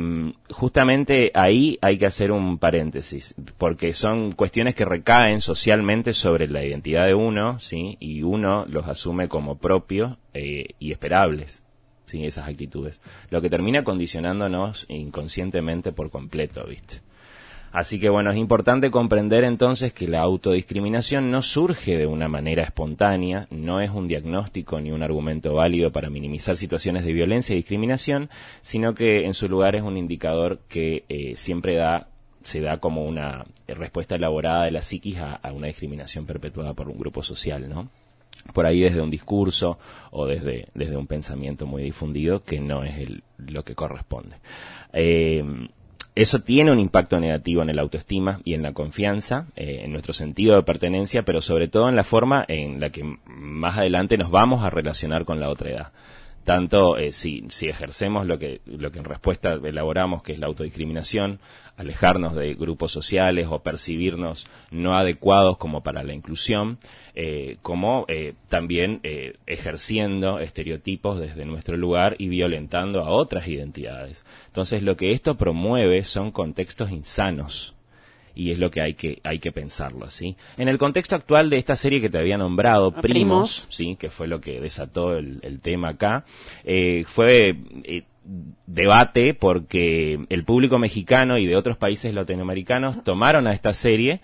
justamente 0.51 1.31
ahí 1.35 1.79
hay 1.81 1.97
que 1.97 2.07
hacer 2.07 2.31
un 2.31 2.59
paréntesis, 2.59 3.35
porque 3.57 3.95
son 3.95 4.33
cuestiones 4.33 4.75
que 4.75 4.85
recaen 4.85 5.41
socialmente 5.41 6.13
sobre 6.13 6.47
la 6.47 6.65
identidad 6.65 7.07
de 7.07 7.15
uno, 7.15 7.59
¿sí? 7.59 7.97
Y 8.01 8.23
uno 8.23 8.67
los 8.69 8.87
asume 8.87 9.29
como 9.29 9.57
propios 9.57 10.19
eh, 10.35 10.75
y 10.79 10.93
esperables, 10.93 11.63
Esas 12.15 12.49
actitudes. 12.49 13.01
Lo 13.31 13.41
que 13.41 13.51
termina 13.51 13.85
condicionándonos 13.85 14.87
inconscientemente 14.89 15.93
por 15.93 16.11
completo, 16.11 16.65
¿viste? 16.67 17.01
Así 17.73 18.01
que 18.01 18.09
bueno, 18.09 18.33
es 18.33 18.37
importante 18.37 18.91
comprender 18.91 19.45
entonces 19.45 19.93
que 19.93 20.09
la 20.09 20.23
autodiscriminación 20.23 21.31
no 21.31 21.41
surge 21.41 21.97
de 21.97 22.07
una 22.07 22.29
manera 22.29 22.65
espontánea, 22.65 23.47
no 23.51 23.81
es 23.81 23.91
un 23.91 24.09
diagnóstico 24.09 24.81
ni 24.81 24.91
un 24.91 25.05
argumento 25.05 25.55
válido 25.55 25.93
para 25.93 26.11
minimizar 26.11 26.57
situaciones 26.57 27.05
de 27.05 27.13
violencia 27.13 27.53
y 27.53 27.59
discriminación, 27.59 28.29
sino 28.63 28.95
que 28.95 29.25
en 29.25 29.35
su 29.35 29.49
lugar 29.49 29.77
es 29.77 29.83
un 29.83 29.97
indicador 29.97 30.59
que 30.69 31.05
eh, 31.09 31.37
siempre 31.37 31.77
da 31.77 32.09
se 32.43 32.61
da 32.61 32.79
como 32.79 33.05
una 33.05 33.45
respuesta 33.69 34.15
elaborada 34.17 34.65
de 34.65 34.71
la 34.71 34.83
psiquis 34.83 35.19
a, 35.19 35.41
una 35.53 35.67
discriminación 35.67 36.27
perpetuada 36.27 36.75
por 36.75 36.89
un 36.89 36.99
grupo 36.99 37.23
social, 37.23 37.69
¿no? 37.69 37.91
Por 38.53 38.67
ahí 38.67 38.81
desde 38.81 39.01
un 39.01 39.11
discurso 39.11 39.79
o 40.11 40.27
desde, 40.27 40.69
desde 40.75 40.97
un 40.97 41.07
pensamiento 41.07 41.67
muy 41.67 41.83
difundido 41.83 42.43
que 42.43 42.61
no 42.61 42.85
es 42.85 42.99
el, 42.99 43.23
lo 43.39 43.63
que 43.63 43.75
corresponde. 43.75 44.37
Eh, 44.93 45.45
eso 46.15 46.41
tiene 46.41 46.73
un 46.73 46.81
impacto 46.81 47.21
negativo 47.21 47.63
en 47.63 47.71
el 47.71 47.79
autoestima 47.79 48.41
y 48.45 48.55
en 48.55 48.63
la 48.63 48.73
confianza, 48.73 49.47
eh, 49.55 49.83
en 49.85 49.93
nuestro 49.93 50.13
sentido 50.13 50.57
de 50.57 50.63
pertenencia, 50.65 51.23
pero 51.23 51.41
sobre 51.41 51.69
todo 51.69 51.89
en 51.89 51.97
la 51.97 52.05
forma 52.05 52.45
en 52.49 52.81
la 52.81 52.91
que 52.91 53.05
más 53.27 53.79
adelante 53.79 54.19
nos 54.19 54.31
vamos 54.31 54.65
a 54.65 54.71
relacionar 54.71 55.25
con 55.25 55.39
la 55.39 55.49
otra 55.49 55.71
edad 55.71 55.93
tanto 56.51 56.97
eh, 56.97 57.13
si, 57.13 57.45
si 57.49 57.69
ejercemos 57.69 58.27
lo 58.27 58.37
que, 58.37 58.61
lo 58.67 58.91
que 58.91 58.99
en 58.99 59.05
respuesta 59.05 59.53
elaboramos, 59.53 60.25
que 60.25 60.33
es 60.33 60.41
la 60.41 60.49
autodiscriminación, 60.49 61.39
alejarnos 61.77 62.35
de 62.35 62.55
grupos 62.55 62.91
sociales 62.91 63.47
o 63.49 63.61
percibirnos 63.61 64.49
no 64.73 64.99
adecuados 64.99 65.59
como 65.59 65.85
para 65.85 66.03
la 66.03 66.13
inclusión, 66.13 66.79
eh, 67.15 67.59
como 67.63 68.05
eh, 68.09 68.35
también 68.49 68.99
eh, 69.05 69.37
ejerciendo 69.47 70.41
estereotipos 70.41 71.21
desde 71.21 71.45
nuestro 71.45 71.77
lugar 71.77 72.17
y 72.19 72.27
violentando 72.27 73.05
a 73.05 73.11
otras 73.11 73.47
identidades. 73.47 74.25
Entonces, 74.49 74.83
lo 74.83 74.97
que 74.97 75.13
esto 75.13 75.37
promueve 75.37 76.03
son 76.03 76.33
contextos 76.33 76.91
insanos 76.91 77.77
y 78.35 78.53
es 78.53 78.59
lo 78.59 78.71
que 78.71 78.81
hay 78.81 78.95
que 78.95 79.21
hay 79.25 79.39
que 79.39 79.53
pensarlo 79.53 80.07
así 80.07 80.37
en 80.57 80.69
el 80.69 80.79
contexto 80.79 81.17
actual 81.17 81.51
de 81.51 81.59
esta 81.59 81.77
serie 81.77 82.01
que 82.01 82.11
te 82.11 82.19
había 82.19 82.39
nombrado 82.39 82.93
primos, 82.93 83.03
primos, 83.03 83.67
sí 83.71 83.97
que 83.97 84.11
fue 84.11 84.29
lo 84.29 84.41
que 84.41 84.61
desató 84.61 85.17
el, 85.17 85.39
el 85.43 85.61
tema 85.61 85.91
acá 85.91 86.25
eh, 86.65 87.05
fue 87.07 87.57
eh, 87.85 88.05
debate 88.67 89.35
porque 89.35 90.25
el 90.29 90.45
público 90.45 90.79
mexicano 90.79 91.39
y 91.39 91.47
de 91.47 91.57
otros 91.57 91.77
países 91.77 92.15
latinoamericanos 92.15 93.03
tomaron 93.03 93.47
a 93.47 93.53
esta 93.53 93.73
serie 93.73 94.21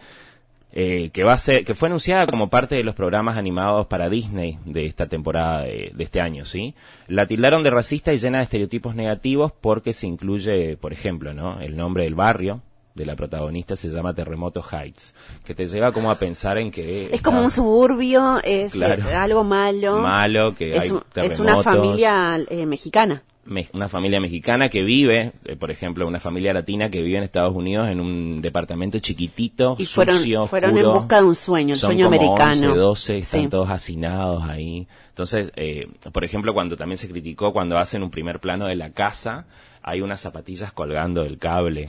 eh, 0.78 1.08
que 1.10 1.24
va 1.24 1.32
a 1.32 1.38
ser 1.38 1.64
que 1.64 1.74
fue 1.74 1.88
anunciada 1.88 2.26
como 2.26 2.50
parte 2.50 2.74
de 2.74 2.84
los 2.84 2.94
programas 2.94 3.38
animados 3.38 3.86
para 3.86 4.10
Disney 4.10 4.58
de 4.66 4.84
esta 4.84 5.06
temporada 5.06 5.62
de, 5.62 5.90
de, 5.94 6.04
este 6.04 6.20
año, 6.20 6.44
¿sí? 6.44 6.74
La 7.08 7.24
tildaron 7.24 7.62
de 7.62 7.70
racista 7.70 8.12
y 8.12 8.18
llena 8.18 8.38
de 8.38 8.44
estereotipos 8.44 8.94
negativos 8.94 9.52
porque 9.52 9.94
se 9.94 10.06
incluye, 10.06 10.76
por 10.76 10.92
ejemplo, 10.92 11.32
¿no? 11.32 11.60
El 11.60 11.78
nombre 11.78 12.04
del 12.04 12.14
barrio, 12.14 12.60
de 12.96 13.06
la 13.06 13.14
protagonista 13.14 13.76
se 13.76 13.90
llama 13.90 14.14
Terremoto 14.14 14.62
Heights, 14.62 15.14
que 15.44 15.54
te 15.54 15.68
lleva 15.68 15.92
como 15.92 16.10
a 16.10 16.18
pensar 16.18 16.58
en 16.58 16.70
que... 16.70 17.10
Es 17.12 17.20
como 17.20 17.42
un 17.42 17.50
suburbio, 17.50 18.40
es 18.42 18.72
claro, 18.72 19.04
algo 19.14 19.44
malo. 19.44 20.00
Malo, 20.00 20.54
que 20.54 20.70
es, 20.70 20.80
hay 20.80 20.90
un, 20.90 21.02
es 21.14 21.38
una 21.38 21.62
familia 21.62 22.38
eh, 22.48 22.64
mexicana. 22.64 23.22
Me, 23.44 23.68
una 23.74 23.88
familia 23.88 24.18
mexicana 24.18 24.68
que 24.68 24.82
vive, 24.82 25.32
eh, 25.44 25.54
por 25.54 25.70
ejemplo, 25.70 26.08
una 26.08 26.18
familia 26.18 26.52
latina 26.52 26.90
que 26.90 27.00
vive 27.00 27.18
en 27.18 27.22
Estados 27.22 27.54
Unidos 27.54 27.86
en 27.88 28.00
un 28.00 28.40
departamento 28.42 28.98
chiquitito, 28.98 29.76
y 29.78 29.84
fueron, 29.84 30.16
sucio, 30.16 30.46
fueron 30.46 30.76
en 30.76 30.84
busca 30.84 31.18
de 31.18 31.24
un 31.26 31.36
sueño, 31.36 31.74
el 31.74 31.78
Son 31.78 31.90
sueño 31.90 32.06
como 32.06 32.16
americano. 32.16 32.72
11, 32.72 32.78
12, 32.78 33.18
están 33.18 33.42
sí. 33.42 33.48
todos 33.48 33.70
hacinados 33.70 34.42
ahí. 34.42 34.88
Entonces, 35.10 35.52
eh, 35.54 35.86
por 36.12 36.24
ejemplo, 36.24 36.54
cuando 36.54 36.76
también 36.76 36.96
se 36.96 37.08
criticó 37.08 37.52
cuando 37.52 37.78
hacen 37.78 38.02
un 38.02 38.10
primer 38.10 38.40
plano 38.40 38.66
de 38.66 38.74
la 38.74 38.90
casa, 38.90 39.46
hay 39.82 40.00
unas 40.00 40.20
zapatillas 40.20 40.72
colgando 40.72 41.22
del 41.22 41.38
cable. 41.38 41.88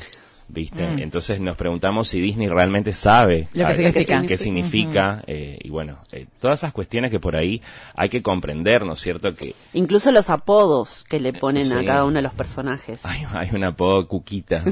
¿Viste? 0.49 0.87
Mm. 0.87 0.99
Entonces 0.99 1.39
nos 1.41 1.57
preguntamos 1.57 2.07
si 2.07 2.21
Disney 2.21 2.47
realmente 2.47 2.93
sabe 2.93 3.47
Lo 3.53 3.67
que 3.67 3.73
significa. 3.73 4.21
qué 4.25 4.37
significa, 4.37 5.15
uh 5.17 5.19
-huh. 5.19 5.23
eh, 5.27 5.59
y 5.63 5.69
bueno, 5.69 5.97
eh, 6.11 6.25
todas 6.39 6.59
esas 6.61 6.73
cuestiones 6.73 7.11
que 7.11 7.19
por 7.19 7.35
ahí 7.35 7.61
hay 7.95 8.09
que 8.09 8.21
comprender, 8.21 8.85
¿no 8.85 8.93
es 8.93 8.99
cierto? 9.01 9.33
Que 9.33 9.53
Incluso 9.73 10.11
los 10.11 10.29
apodos 10.29 11.03
que 11.09 11.19
le 11.19 11.33
ponen 11.33 11.65
sí. 11.65 11.73
a 11.73 11.83
cada 11.85 12.05
uno 12.05 12.15
de 12.15 12.21
los 12.21 12.33
personajes. 12.33 13.05
Hay, 13.05 13.23
hay 13.33 13.49
un 13.53 13.63
apodo 13.63 14.07
Cuquita, 14.07 14.63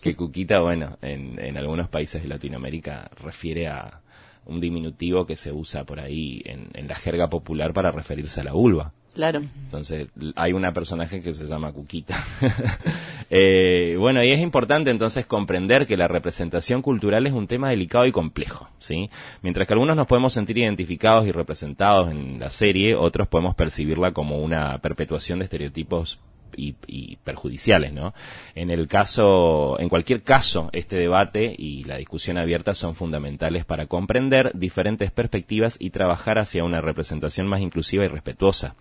que 0.00 0.16
Cuquita, 0.16 0.60
bueno, 0.60 0.96
en, 1.02 1.38
en 1.38 1.56
algunos 1.56 1.88
países 1.88 2.22
de 2.22 2.28
Latinoamérica 2.28 3.10
refiere 3.22 3.68
a 3.68 4.00
un 4.44 4.60
diminutivo 4.60 5.24
que 5.26 5.36
se 5.36 5.52
usa 5.52 5.84
por 5.84 6.00
ahí 6.00 6.42
en, 6.46 6.68
en 6.74 6.88
la 6.88 6.96
jerga 6.96 7.28
popular 7.28 7.72
para 7.72 7.92
referirse 7.92 8.40
a 8.40 8.44
la 8.44 8.52
vulva. 8.52 8.92
Claro. 9.14 9.42
Entonces, 9.64 10.08
hay 10.36 10.52
una 10.52 10.72
personaje 10.72 11.20
que 11.20 11.34
se 11.34 11.46
llama 11.46 11.72
Cuquita. 11.72 12.24
eh, 13.30 13.94
bueno, 13.98 14.24
y 14.24 14.30
es 14.30 14.40
importante 14.40 14.90
entonces 14.90 15.26
comprender 15.26 15.86
que 15.86 15.96
la 15.96 16.08
representación 16.08 16.80
cultural 16.80 17.26
es 17.26 17.34
un 17.34 17.46
tema 17.46 17.68
delicado 17.68 18.06
y 18.06 18.12
complejo, 18.12 18.68
¿sí? 18.78 19.10
Mientras 19.42 19.66
que 19.66 19.74
algunos 19.74 19.96
nos 19.96 20.06
podemos 20.06 20.32
sentir 20.32 20.58
identificados 20.58 21.26
y 21.26 21.32
representados 21.32 22.10
en 22.10 22.40
la 22.40 22.50
serie, 22.50 22.94
otros 22.94 23.28
podemos 23.28 23.54
percibirla 23.54 24.12
como 24.12 24.38
una 24.38 24.78
perpetuación 24.78 25.40
de 25.40 25.44
estereotipos 25.44 26.18
y, 26.56 26.74
y, 26.86 27.16
perjudiciales, 27.16 27.92
¿no? 27.92 28.14
En 28.54 28.70
el 28.70 28.88
caso, 28.88 29.78
en 29.78 29.88
cualquier 29.88 30.22
caso, 30.22 30.70
este 30.72 30.96
debate 30.96 31.54
y 31.56 31.84
la 31.84 31.96
discusión 31.96 32.38
abierta 32.38 32.74
son 32.74 32.94
fundamentales 32.94 33.64
para 33.64 33.86
comprender 33.86 34.52
diferentes 34.54 35.10
perspectivas 35.10 35.76
y 35.80 35.90
trabajar 35.90 36.38
hacia 36.38 36.64
una 36.64 36.80
representación 36.80 37.46
más 37.46 37.60
inclusiva 37.60 38.04
y 38.04 38.08
respetuosa, 38.08 38.74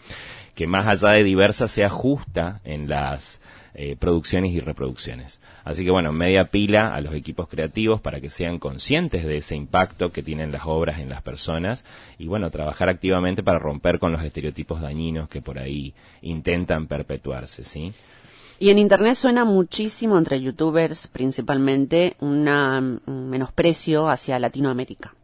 que 0.55 0.67
más 0.67 0.87
allá 0.87 1.13
de 1.13 1.23
diversa 1.23 1.67
sea 1.67 1.89
justa 1.89 2.61
en 2.63 2.89
las 2.89 3.41
eh, 3.73 3.95
producciones 3.97 4.51
y 4.51 4.59
reproducciones. 4.59 5.39
Así 5.63 5.85
que 5.85 5.91
bueno, 5.91 6.11
media 6.11 6.45
pila 6.45 6.93
a 6.93 6.99
los 6.99 7.13
equipos 7.13 7.47
creativos 7.47 8.01
para 8.01 8.19
que 8.19 8.29
sean 8.29 8.59
conscientes 8.59 9.23
de 9.23 9.37
ese 9.37 9.55
impacto 9.55 10.11
que 10.11 10.23
tienen 10.23 10.51
las 10.51 10.63
obras 10.65 10.99
en 10.99 11.09
las 11.09 11.21
personas 11.21 11.85
y 12.17 12.27
bueno, 12.27 12.51
trabajar 12.51 12.89
activamente 12.89 13.43
para 13.43 13.59
romper 13.59 13.99
con 13.99 14.11
los 14.11 14.23
estereotipos 14.23 14.81
dañinos 14.81 15.29
que 15.29 15.41
por 15.41 15.57
ahí 15.57 15.93
intentan 16.21 16.87
perpetuarse, 16.87 17.63
¿sí? 17.63 17.93
Y 18.59 18.69
en 18.69 18.77
Internet 18.77 19.15
suena 19.15 19.45
muchísimo 19.45 20.17
entre 20.17 20.39
youtubers 20.39 21.07
principalmente 21.07 22.15
una, 22.19 22.77
un 22.77 23.29
menosprecio 23.29 24.07
hacia 24.09 24.37
Latinoamérica. 24.37 25.15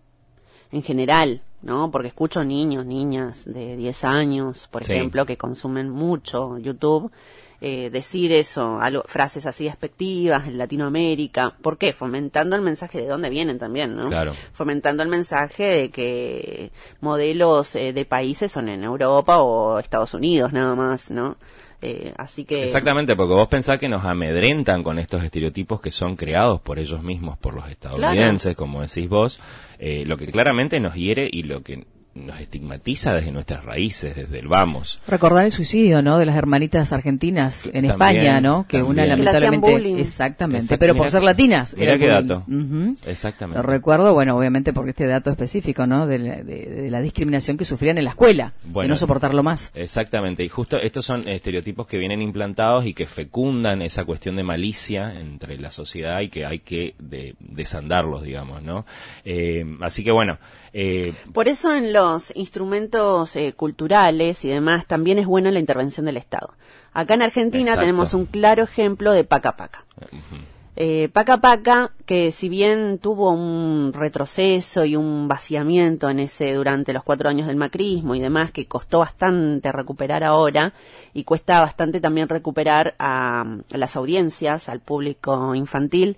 En 0.72 0.82
general, 0.82 1.42
¿no? 1.62 1.92
Porque 1.92 2.08
escucho 2.08 2.44
niños, 2.44 2.86
niñas 2.86 3.44
de 3.46 3.76
10 3.76 4.04
años, 4.06 4.68
por 4.72 4.86
sí. 4.86 4.94
ejemplo, 4.94 5.26
que 5.26 5.38
consumen 5.38 5.90
mucho 5.90 6.58
YouTube 6.58 7.12
eh, 7.60 7.90
decir 7.90 8.32
eso, 8.32 8.80
algo, 8.80 9.04
frases 9.08 9.46
así 9.46 9.66
despectivas 9.66 10.48
en 10.48 10.58
Latinoamérica. 10.58 11.56
¿Por 11.62 11.78
qué? 11.78 11.94
Fomentando 11.94 12.56
el 12.56 12.62
mensaje 12.62 13.00
de 13.00 13.08
dónde 13.08 13.30
vienen 13.30 13.58
también, 13.58 13.96
¿no? 13.96 14.10
Claro. 14.10 14.34
Fomentando 14.54 15.04
el 15.04 15.10
mensaje 15.10 15.64
de 15.64 15.90
que 15.90 16.72
modelos 17.02 17.76
eh, 17.76 17.94
de 17.94 18.06
países 18.06 18.52
son 18.52 18.70
en 18.70 18.84
Europa 18.84 19.42
o 19.42 19.80
Estados 19.80 20.14
Unidos 20.14 20.54
nada 20.54 20.76
más, 20.76 21.10
¿no? 21.12 21.38
Eh, 21.80 22.12
así 22.18 22.44
que 22.44 22.64
exactamente 22.64 23.16
porque 23.16 23.36
vos 23.36 23.48
pensás 23.48 23.78
que 23.78 23.88
nos 23.88 24.04
amedrentan 24.04 24.82
con 24.82 24.98
estos 24.98 25.24
estereotipos 25.24 25.80
que 25.80 25.92
son 25.92 26.16
creados 26.16 26.60
por 26.60 26.80
ellos 26.80 27.04
mismos 27.04 27.38
por 27.38 27.54
los 27.54 27.70
estadounidenses 27.70 28.56
claro. 28.56 28.58
como 28.58 28.82
decís 28.82 29.08
vos 29.08 29.40
eh, 29.78 30.04
lo 30.04 30.18
que 30.18 30.26
claramente 30.26 30.80
nos 30.80 30.96
hiere 30.96 31.30
y 31.32 31.44
lo 31.44 31.62
que 31.62 31.86
nos 32.26 32.40
estigmatiza 32.40 33.14
desde 33.14 33.32
nuestras 33.32 33.64
raíces, 33.64 34.16
desde 34.16 34.40
el 34.40 34.48
vamos. 34.48 35.02
Recordar 35.08 35.46
el 35.46 35.52
suicidio, 35.52 36.02
¿no? 36.02 36.18
De 36.18 36.26
las 36.26 36.36
hermanitas 36.36 36.92
argentinas 36.92 37.66
en 37.66 37.72
también, 37.72 37.92
España, 37.92 38.42
¿no? 38.42 38.66
Que 38.68 38.78
también. 38.78 38.92
una 38.92 39.06
lamentablemente, 39.06 40.02
exactamente, 40.02 40.66
Exacto, 40.66 40.80
pero 40.80 40.96
por 40.96 41.10
ser 41.10 41.24
latinas. 41.24 41.76
Mira 41.78 41.98
qué 41.98 42.08
dato. 42.08 42.44
Uh 42.48 42.52
-huh. 42.52 42.98
Exactamente. 43.06 43.58
Lo 43.58 43.64
recuerdo, 43.64 44.14
bueno, 44.14 44.38
obviamente 44.38 44.74
porque 44.74 44.92
este 44.92 45.08
dato 45.08 45.30
específico, 45.30 45.86
¿no? 45.88 46.08
De 46.08 46.20
la, 46.20 46.36
de, 46.44 46.66
de 46.66 46.92
la 46.92 47.02
discriminación 47.02 47.58
que 47.58 47.66
sufrían 47.66 47.98
en 47.98 48.06
la 48.06 48.12
escuela, 48.12 48.54
bueno, 48.64 48.84
de 48.84 48.90
no 48.90 48.96
soportarlo 48.96 49.44
más. 49.44 49.72
Exactamente, 49.76 50.44
y 50.44 50.50
justo 50.50 50.78
estos 50.80 51.06
son 51.06 51.28
estereotipos 51.28 51.88
que 51.88 51.98
vienen 51.98 52.22
implantados 52.22 52.86
y 52.86 52.94
que 52.94 53.06
fecundan 53.06 53.82
esa 53.82 54.06
cuestión 54.06 54.36
de 54.36 54.44
malicia 54.44 55.14
entre 55.20 55.58
la 55.58 55.72
sociedad 55.72 56.22
y 56.22 56.30
que 56.30 56.46
hay 56.46 56.60
que 56.60 56.96
de, 57.00 57.36
desandarlos, 57.40 58.24
digamos, 58.24 58.62
¿no? 58.62 58.86
Eh, 59.26 59.66
así 59.82 60.04
que 60.04 60.12
bueno. 60.12 60.38
Eh, 60.74 61.14
por 61.34 61.48
eso 61.48 61.74
en 61.74 61.92
los 61.92 62.07
instrumentos 62.36 63.36
eh, 63.36 63.54
culturales 63.54 64.44
y 64.46 64.50
demás 64.50 64.86
también 64.86 65.20
es 65.20 65.26
buena 65.26 65.52
la 65.52 65.60
intervención 65.60 66.06
del 66.06 66.18
Estado. 66.18 66.54
Acá 66.94 67.14
en 67.14 67.22
Argentina 67.22 67.64
Exacto. 67.64 67.82
tenemos 67.82 68.14
un 68.14 68.26
claro 68.26 68.64
ejemplo 68.64 69.12
de 69.12 69.24
paca 69.24 69.56
paca. 69.56 69.86
Uh 70.02 70.16
-huh. 70.16 70.58
Eh, 70.80 71.10
Paca 71.12 71.42
Paca, 71.42 71.92
que 72.06 72.32
si 72.32 72.50
bien 72.50 73.00
tuvo 73.00 73.32
un 73.32 73.94
retroceso 73.94 74.86
y 74.86 74.96
un 74.96 75.28
vaciamiento 75.28 76.08
en 76.08 76.20
ese 76.20 76.54
durante 76.54 76.94
los 76.94 77.02
cuatro 77.02 77.30
años 77.30 77.48
del 77.48 77.56
macrismo 77.56 78.14
y 78.14 78.20
demás, 78.20 78.52
que 78.52 78.68
costó 78.68 79.00
bastante 79.00 79.72
recuperar 79.72 80.24
ahora 80.24 80.74
y 81.16 81.24
cuesta 81.24 81.62
bastante 81.62 82.00
también 82.00 82.30
recuperar 82.30 82.94
a, 83.00 83.42
a 83.74 83.78
las 83.78 83.96
audiencias, 83.96 84.70
al 84.70 84.80
público 84.80 85.56
infantil, 85.56 86.16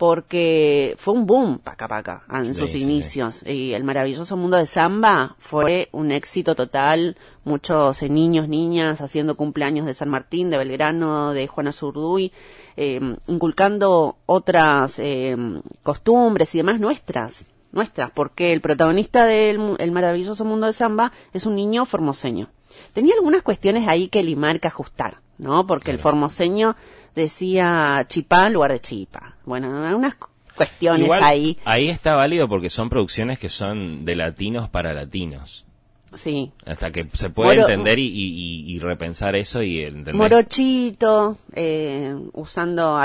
porque 0.00 0.94
fue 0.96 1.12
un 1.12 1.26
boom 1.26 1.58
Paca 1.58 1.86
Paca 1.86 2.22
en 2.32 2.54
Sí, 2.54 2.60
sus 2.62 2.70
sí, 2.70 2.78
sí. 2.78 2.84
inicios 2.84 3.46
y 3.46 3.74
el 3.74 3.84
maravilloso 3.84 4.34
mundo 4.34 4.56
de 4.56 4.64
Samba 4.64 5.36
fue 5.38 5.90
un 5.92 6.10
éxito 6.10 6.54
total, 6.54 7.18
muchos 7.44 8.02
eh, 8.02 8.08
niños, 8.08 8.48
niñas 8.48 9.02
haciendo 9.02 9.36
cumpleaños 9.36 9.84
de 9.84 9.92
San 9.92 10.08
Martín, 10.08 10.48
de 10.48 10.56
Belgrano, 10.56 11.34
de 11.34 11.46
Juana 11.48 11.70
Zurduy, 11.72 12.32
eh, 12.78 12.98
inculcando 13.26 14.16
otras 14.24 14.98
eh, 14.98 15.36
costumbres 15.82 16.54
y 16.54 16.58
demás 16.58 16.80
nuestras, 16.80 17.44
nuestras, 17.70 18.10
porque 18.10 18.54
el 18.54 18.62
protagonista 18.62 19.26
del 19.26 19.76
el 19.76 19.92
maravilloso 19.92 20.46
mundo 20.46 20.66
de 20.66 20.72
Samba 20.72 21.12
es 21.34 21.44
un 21.44 21.56
niño 21.56 21.84
formoseño. 21.84 22.48
Tenía 22.94 23.12
algunas 23.16 23.42
cuestiones 23.42 23.86
ahí 23.86 24.08
que 24.08 24.22
limar, 24.22 24.60
que 24.60 24.68
ajustar, 24.68 25.20
¿no? 25.40 25.66
Porque 25.66 25.90
el 25.90 25.98
formoseño 25.98 26.76
decía 27.14 28.04
chipá 28.08 28.46
en 28.46 28.52
lugar 28.54 28.72
de 28.72 28.80
chipa. 28.80 29.36
Bueno, 29.44 29.68
unas 29.96 30.14
cu- 30.14 30.28
cuestiones 30.56 31.04
Igual, 31.04 31.22
ahí. 31.22 31.58
ahí 31.64 31.88
está 31.88 32.14
válido 32.14 32.48
porque 32.48 32.70
son 32.70 32.88
producciones 32.88 33.38
que 33.38 33.48
son 33.48 34.04
de 34.04 34.14
latinos 34.16 34.68
para 34.68 34.92
latinos. 34.94 35.64
Sí. 36.12 36.50
Hasta 36.66 36.90
que 36.90 37.06
se 37.12 37.30
puede 37.30 37.50
Moro- 37.56 37.68
entender 37.68 37.98
y, 38.00 38.06
y- 38.06 38.72
y 38.74 38.78
repensar 38.80 39.36
eso 39.36 39.62
y 39.62 39.78
entender. 39.80 40.14
Morochito, 40.14 41.36
eh, 41.52 42.16
usando, 42.32 43.00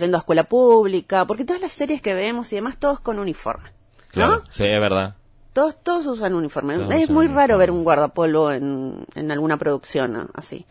yendo 0.00 0.16
a 0.16 0.20
escuela 0.20 0.44
pública, 0.44 1.24
porque 1.26 1.44
todas 1.44 1.62
las 1.62 1.70
series 1.72 2.02
que 2.02 2.14
vemos 2.14 2.52
y 2.52 2.56
demás, 2.56 2.76
todos 2.78 2.98
con 3.00 3.18
uniforme. 3.20 3.70
Claro, 4.10 4.38
¿No? 4.38 4.42
sí, 4.50 4.64
es 4.64 4.80
verdad. 4.80 5.14
Todos, 5.52 5.76
todos 5.82 6.06
usan 6.06 6.34
uniforme. 6.34 6.74
Todos 6.78 6.90
es 6.94 7.02
usan 7.04 7.14
muy 7.14 7.26
uniforme. 7.26 7.46
raro 7.46 7.58
ver 7.58 7.70
un 7.70 7.84
guardapolvo 7.84 8.50
en, 8.52 9.04
en 9.14 9.30
alguna 9.30 9.56
producción 9.56 10.12
¿no? 10.12 10.26
así. 10.34 10.66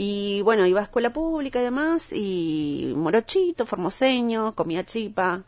Y 0.00 0.42
bueno, 0.42 0.64
iba 0.64 0.78
a 0.78 0.84
escuela 0.84 1.12
pública 1.12 1.58
y 1.58 1.64
demás, 1.64 2.12
y 2.12 2.92
morochito, 2.96 3.66
formoseño, 3.66 4.54
comía 4.54 4.86
chipa. 4.86 5.42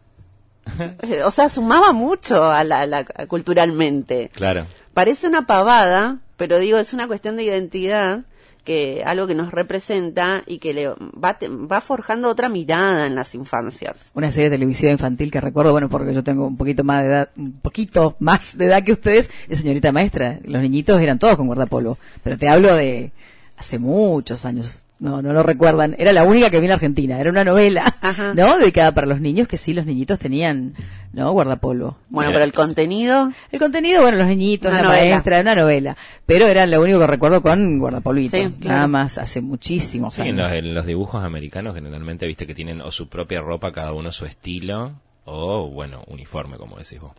O 1.25 1.31
sea, 1.31 1.49
sumaba 1.49 1.93
mucho 1.93 2.51
a 2.51 2.65
la, 2.65 2.81
a 2.81 2.87
la- 2.87 3.07
a 3.15 3.27
culturalmente. 3.27 4.29
Claro. 4.35 4.67
Parece 4.93 5.29
una 5.29 5.47
pavada, 5.47 6.19
pero 6.37 6.59
digo, 6.59 6.79
es 6.79 6.93
una 6.93 7.07
cuestión 7.07 7.37
de 7.37 7.45
identidad, 7.45 8.23
que 8.65 9.03
algo 9.07 9.27
que 9.29 9.35
nos 9.37 9.53
representa 9.53 10.43
y 10.47 10.59
que 10.59 10.75
le 10.75 10.89
va, 10.89 11.39
te- 11.39 11.49
va 11.49 11.81
forjando 11.81 12.29
otra 12.29 12.49
mirada 12.49 13.07
en 13.07 13.15
las 13.15 13.35
infancias. 13.37 14.11
Una 14.15 14.31
serie 14.33 14.51
televisiva 14.51 14.91
infantil 14.93 15.31
que 15.31 15.41
recuerdo, 15.41 15.71
bueno, 15.73 15.89
porque 15.89 16.13
yo 16.13 16.25
tengo 16.25 16.47
un 16.47 16.57
poquito 16.57 16.83
más 16.85 17.03
de 17.05 17.09
edad, 17.09 17.31
un 17.37 17.53
poquito 17.61 18.17
más 18.19 18.59
de 18.59 18.67
edad 18.67 18.83
que 18.83 18.93
ustedes, 18.93 19.31
es 19.49 19.61
señorita 19.61 19.93
maestra. 19.93 20.41
Los 20.45 20.61
niñitos 20.61 21.01
eran 21.01 21.19
todos 21.21 21.37
con 21.37 21.47
guardapolvo. 21.47 21.99
Pero 22.25 22.37
te 22.37 22.49
hablo 22.49 22.75
de 22.75 23.13
hace 23.61 23.79
muchos 23.79 24.45
años. 24.45 24.83
No, 24.99 25.23
no 25.23 25.33
lo 25.33 25.43
recuerdan. 25.43 25.97
Era 25.99 26.13
la 26.13 26.25
única 26.25 26.51
que 26.51 26.61
vi 26.61 26.67
en 26.67 26.73
Argentina. 26.73 27.19
Era 27.19 27.31
una 27.31 27.43
novela, 27.43 27.97
Ajá. 28.03 28.35
¿no? 28.35 28.59
Dedicada 28.59 28.93
para 28.93 29.07
los 29.07 29.19
niños, 29.21 29.49
que 29.49 29.57
sí, 29.57 29.73
los 29.73 29.87
niñitos 29.87 30.19
tenían, 30.19 30.75
¿no? 31.15 31.33
Guardapolvo. 31.33 31.97
Bueno, 32.11 32.29
Mira. 32.29 32.39
pero 32.39 32.45
el 32.45 32.53
contenido, 32.53 33.31
El 33.51 33.61
contenido, 33.61 34.03
bueno, 34.03 34.19
los 34.19 34.27
niñitos, 34.27 34.71
Una 34.71 34.83
la 34.83 34.89
novela. 34.89 35.11
maestra, 35.15 35.41
una 35.41 35.55
novela. 35.55 35.97
Pero 36.27 36.47
era 36.49 36.67
lo 36.67 36.83
único 36.83 36.99
que 36.99 37.07
recuerdo 37.07 37.41
con 37.41 37.79
guardapolvito. 37.79 38.37
Sí, 38.37 38.49
Nada 38.61 38.87
más, 38.89 39.17
hace 39.17 39.41
muchísimos 39.41 40.13
Sí, 40.13 40.21
en 40.21 40.29
años. 40.39 40.49
los, 40.51 40.53
en 40.53 40.75
los 40.75 40.85
dibujos 40.85 41.25
americanos 41.25 41.75
generalmente 41.75 42.27
viste 42.27 42.47
que 42.47 42.55
tienen 42.55 42.83
o 42.83 42.93
su 42.93 43.09
propia 43.09 43.41
ropa, 43.41 43.73
cada 43.73 43.95
uno 43.95 44.13
su 44.13 44.27
estilo, 44.27 44.93
o 45.25 45.71
bueno, 45.71 46.05
uniforme, 46.09 46.59
como 46.59 46.77
decís 46.77 47.01
vos. 47.01 47.13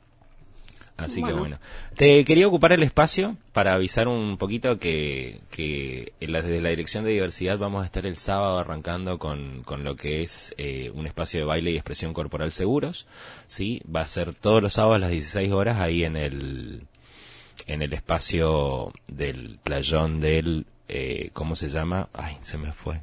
Así 1.02 1.24
que 1.24 1.34
bueno. 1.34 1.60
Te 1.96 2.24
quería 2.26 2.48
ocupar 2.48 2.72
el 2.74 2.84
espacio 2.84 3.36
para 3.54 3.74
avisar 3.74 4.08
un 4.08 4.38
poquito 4.38 4.78
que, 4.80 5.42
que 5.50 6.14
desde 6.20 6.62
la 6.62 6.70
Dirección 6.70 7.04
de 7.04 7.12
Diversidad 7.12 7.58
vamos 7.58 7.84
a 7.84 7.86
estar 7.86 8.06
el 8.06 8.18
sábado 8.18 8.60
arrancando 8.60 9.18
con, 9.20 9.64
con 9.64 9.84
lo 9.84 9.96
que 9.96 10.24
es 10.24 10.54
eh, 10.58 10.92
un 10.94 11.08
espacio 11.08 11.40
de 11.40 11.46
baile 11.46 11.72
y 11.72 11.76
expresión 11.76 12.14
corporal 12.14 12.52
seguros. 12.52 13.08
¿sí? 13.48 13.82
Va 13.94 14.02
a 14.02 14.08
ser 14.08 14.34
todos 14.34 14.62
los 14.62 14.74
sábados 14.74 14.96
a 14.98 15.00
las 15.00 15.12
16 15.12 15.52
horas 15.52 15.80
ahí 15.80 16.04
en 16.04 16.16
el, 16.16 16.84
en 17.68 17.82
el 17.82 17.94
espacio 17.94 18.92
del 19.08 19.60
playón 19.64 20.20
del... 20.22 20.66
Eh, 20.94 21.30
¿Cómo 21.34 21.56
se 21.56 21.70
llama? 21.70 22.10
Ay, 22.12 22.38
se 22.42 22.58
me 22.58 22.74
fue. 22.74 23.00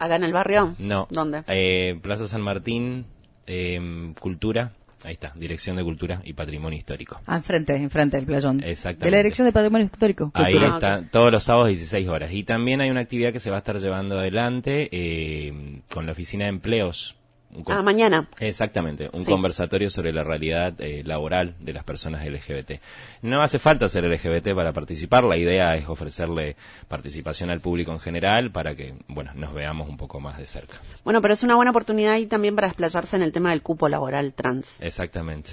acá 0.00 0.16
en 0.16 0.24
el 0.24 0.32
barrio. 0.32 0.74
No. 0.78 1.06
¿Dónde? 1.10 1.44
Eh, 1.46 1.96
Plaza 2.02 2.26
San 2.26 2.40
Martín, 2.40 3.06
eh, 3.46 4.12
Cultura. 4.18 4.72
Ahí 5.04 5.12
está, 5.12 5.32
Dirección 5.36 5.76
de 5.76 5.84
Cultura 5.84 6.20
y 6.24 6.32
Patrimonio 6.32 6.78
Histórico. 6.78 7.20
Ah, 7.26 7.36
enfrente, 7.36 7.74
enfrente 7.76 8.16
del 8.16 8.26
playón. 8.26 8.62
Exactamente. 8.64 9.04
De 9.04 9.10
la 9.10 9.16
Dirección 9.18 9.46
de 9.46 9.52
Patrimonio 9.52 9.86
Histórico. 9.86 10.30
Ahí 10.34 10.54
Cultura. 10.54 10.74
Está, 10.74 11.10
todos 11.10 11.30
los 11.30 11.44
sábados 11.44 11.68
16 11.68 12.08
horas. 12.08 12.32
Y 12.32 12.42
también 12.42 12.80
hay 12.80 12.90
una 12.90 13.00
actividad 13.00 13.32
que 13.32 13.40
se 13.40 13.50
va 13.50 13.56
a 13.56 13.58
estar 13.58 13.78
llevando 13.78 14.18
adelante 14.18 14.88
eh, 14.90 15.80
con 15.92 16.06
la 16.06 16.12
Oficina 16.12 16.44
de 16.44 16.50
Empleos. 16.50 17.17
Un 17.54 17.64
Ah, 17.66 17.80
mañana. 17.82 18.28
Exactamente, 18.40 19.08
un 19.12 19.24
Sí. 19.24 19.30
conversatorio 19.30 19.88
sobre 19.88 20.12
la 20.12 20.22
realidad 20.22 20.74
eh, 20.80 21.02
laboral 21.04 21.54
de 21.60 21.72
las 21.72 21.82
personas 21.82 22.22
LGBT. 22.26 22.80
No 23.22 23.42
hace 23.42 23.58
falta 23.58 23.88
ser 23.88 24.04
LGBT 24.04 24.54
para 24.54 24.72
participar, 24.74 25.24
la 25.24 25.36
idea 25.38 25.74
es 25.74 25.88
ofrecerle 25.88 26.56
participación 26.88 27.48
al 27.50 27.60
público 27.60 27.90
en 27.92 28.00
general 28.00 28.50
para 28.52 28.74
que, 28.76 28.94
bueno, 29.08 29.32
nos 29.34 29.54
veamos 29.54 29.88
un 29.88 29.96
poco 29.96 30.20
más 30.20 30.36
de 30.36 30.44
cerca. 30.46 30.76
Bueno, 31.04 31.22
pero 31.22 31.32
es 31.34 31.42
una 31.42 31.56
buena 31.56 31.70
oportunidad 31.70 32.12
ahí 32.12 32.26
también 32.26 32.54
para 32.54 32.68
desplayarse 32.68 33.16
en 33.16 33.22
el 33.22 33.32
tema 33.32 33.50
del 33.50 33.62
cupo 33.62 33.88
laboral 33.88 34.34
trans. 34.34 34.78
Exactamente. 34.82 35.52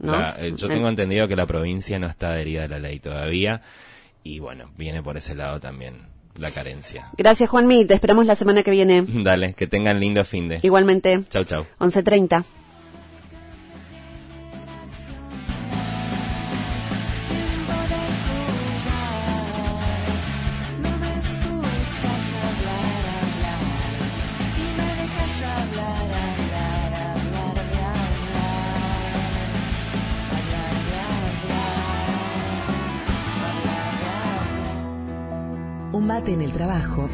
¿No? 0.00 0.12
La- 0.18 0.36
eh, 0.38 0.52
yo 0.56 0.66
En- 0.66 0.72
tengo 0.74 0.88
entendido 0.88 1.28
que 1.28 1.36
la 1.36 1.46
provincia 1.46 1.98
no 2.00 2.08
está 2.08 2.30
adherida 2.30 2.64
a 2.64 2.68
la 2.68 2.78
ley 2.80 2.98
todavía 3.00 3.62
y 4.24 4.40
bueno, 4.40 4.70
viene 4.76 5.02
por 5.02 5.16
ese 5.16 5.34
lado 5.36 5.60
también 5.60 6.06
la 6.38 6.50
carencia. 6.50 7.08
Gracias, 7.16 7.50
Juanmi. 7.50 7.84
Te 7.84 7.94
esperamos 7.94 8.26
la 8.26 8.34
semana 8.34 8.62
que 8.62 8.70
viene. 8.70 9.04
Dale, 9.06 9.54
que 9.54 9.66
tengan 9.66 10.00
lindo 10.00 10.24
fin 10.24 10.48
de. 10.48 10.58
Igualmente, 10.62 11.24
Chau, 11.28 11.44
chau. 11.44 11.66
11.30. 11.80 12.44
en 36.38 36.44
el 36.44 36.52
trabajo, 36.52 37.08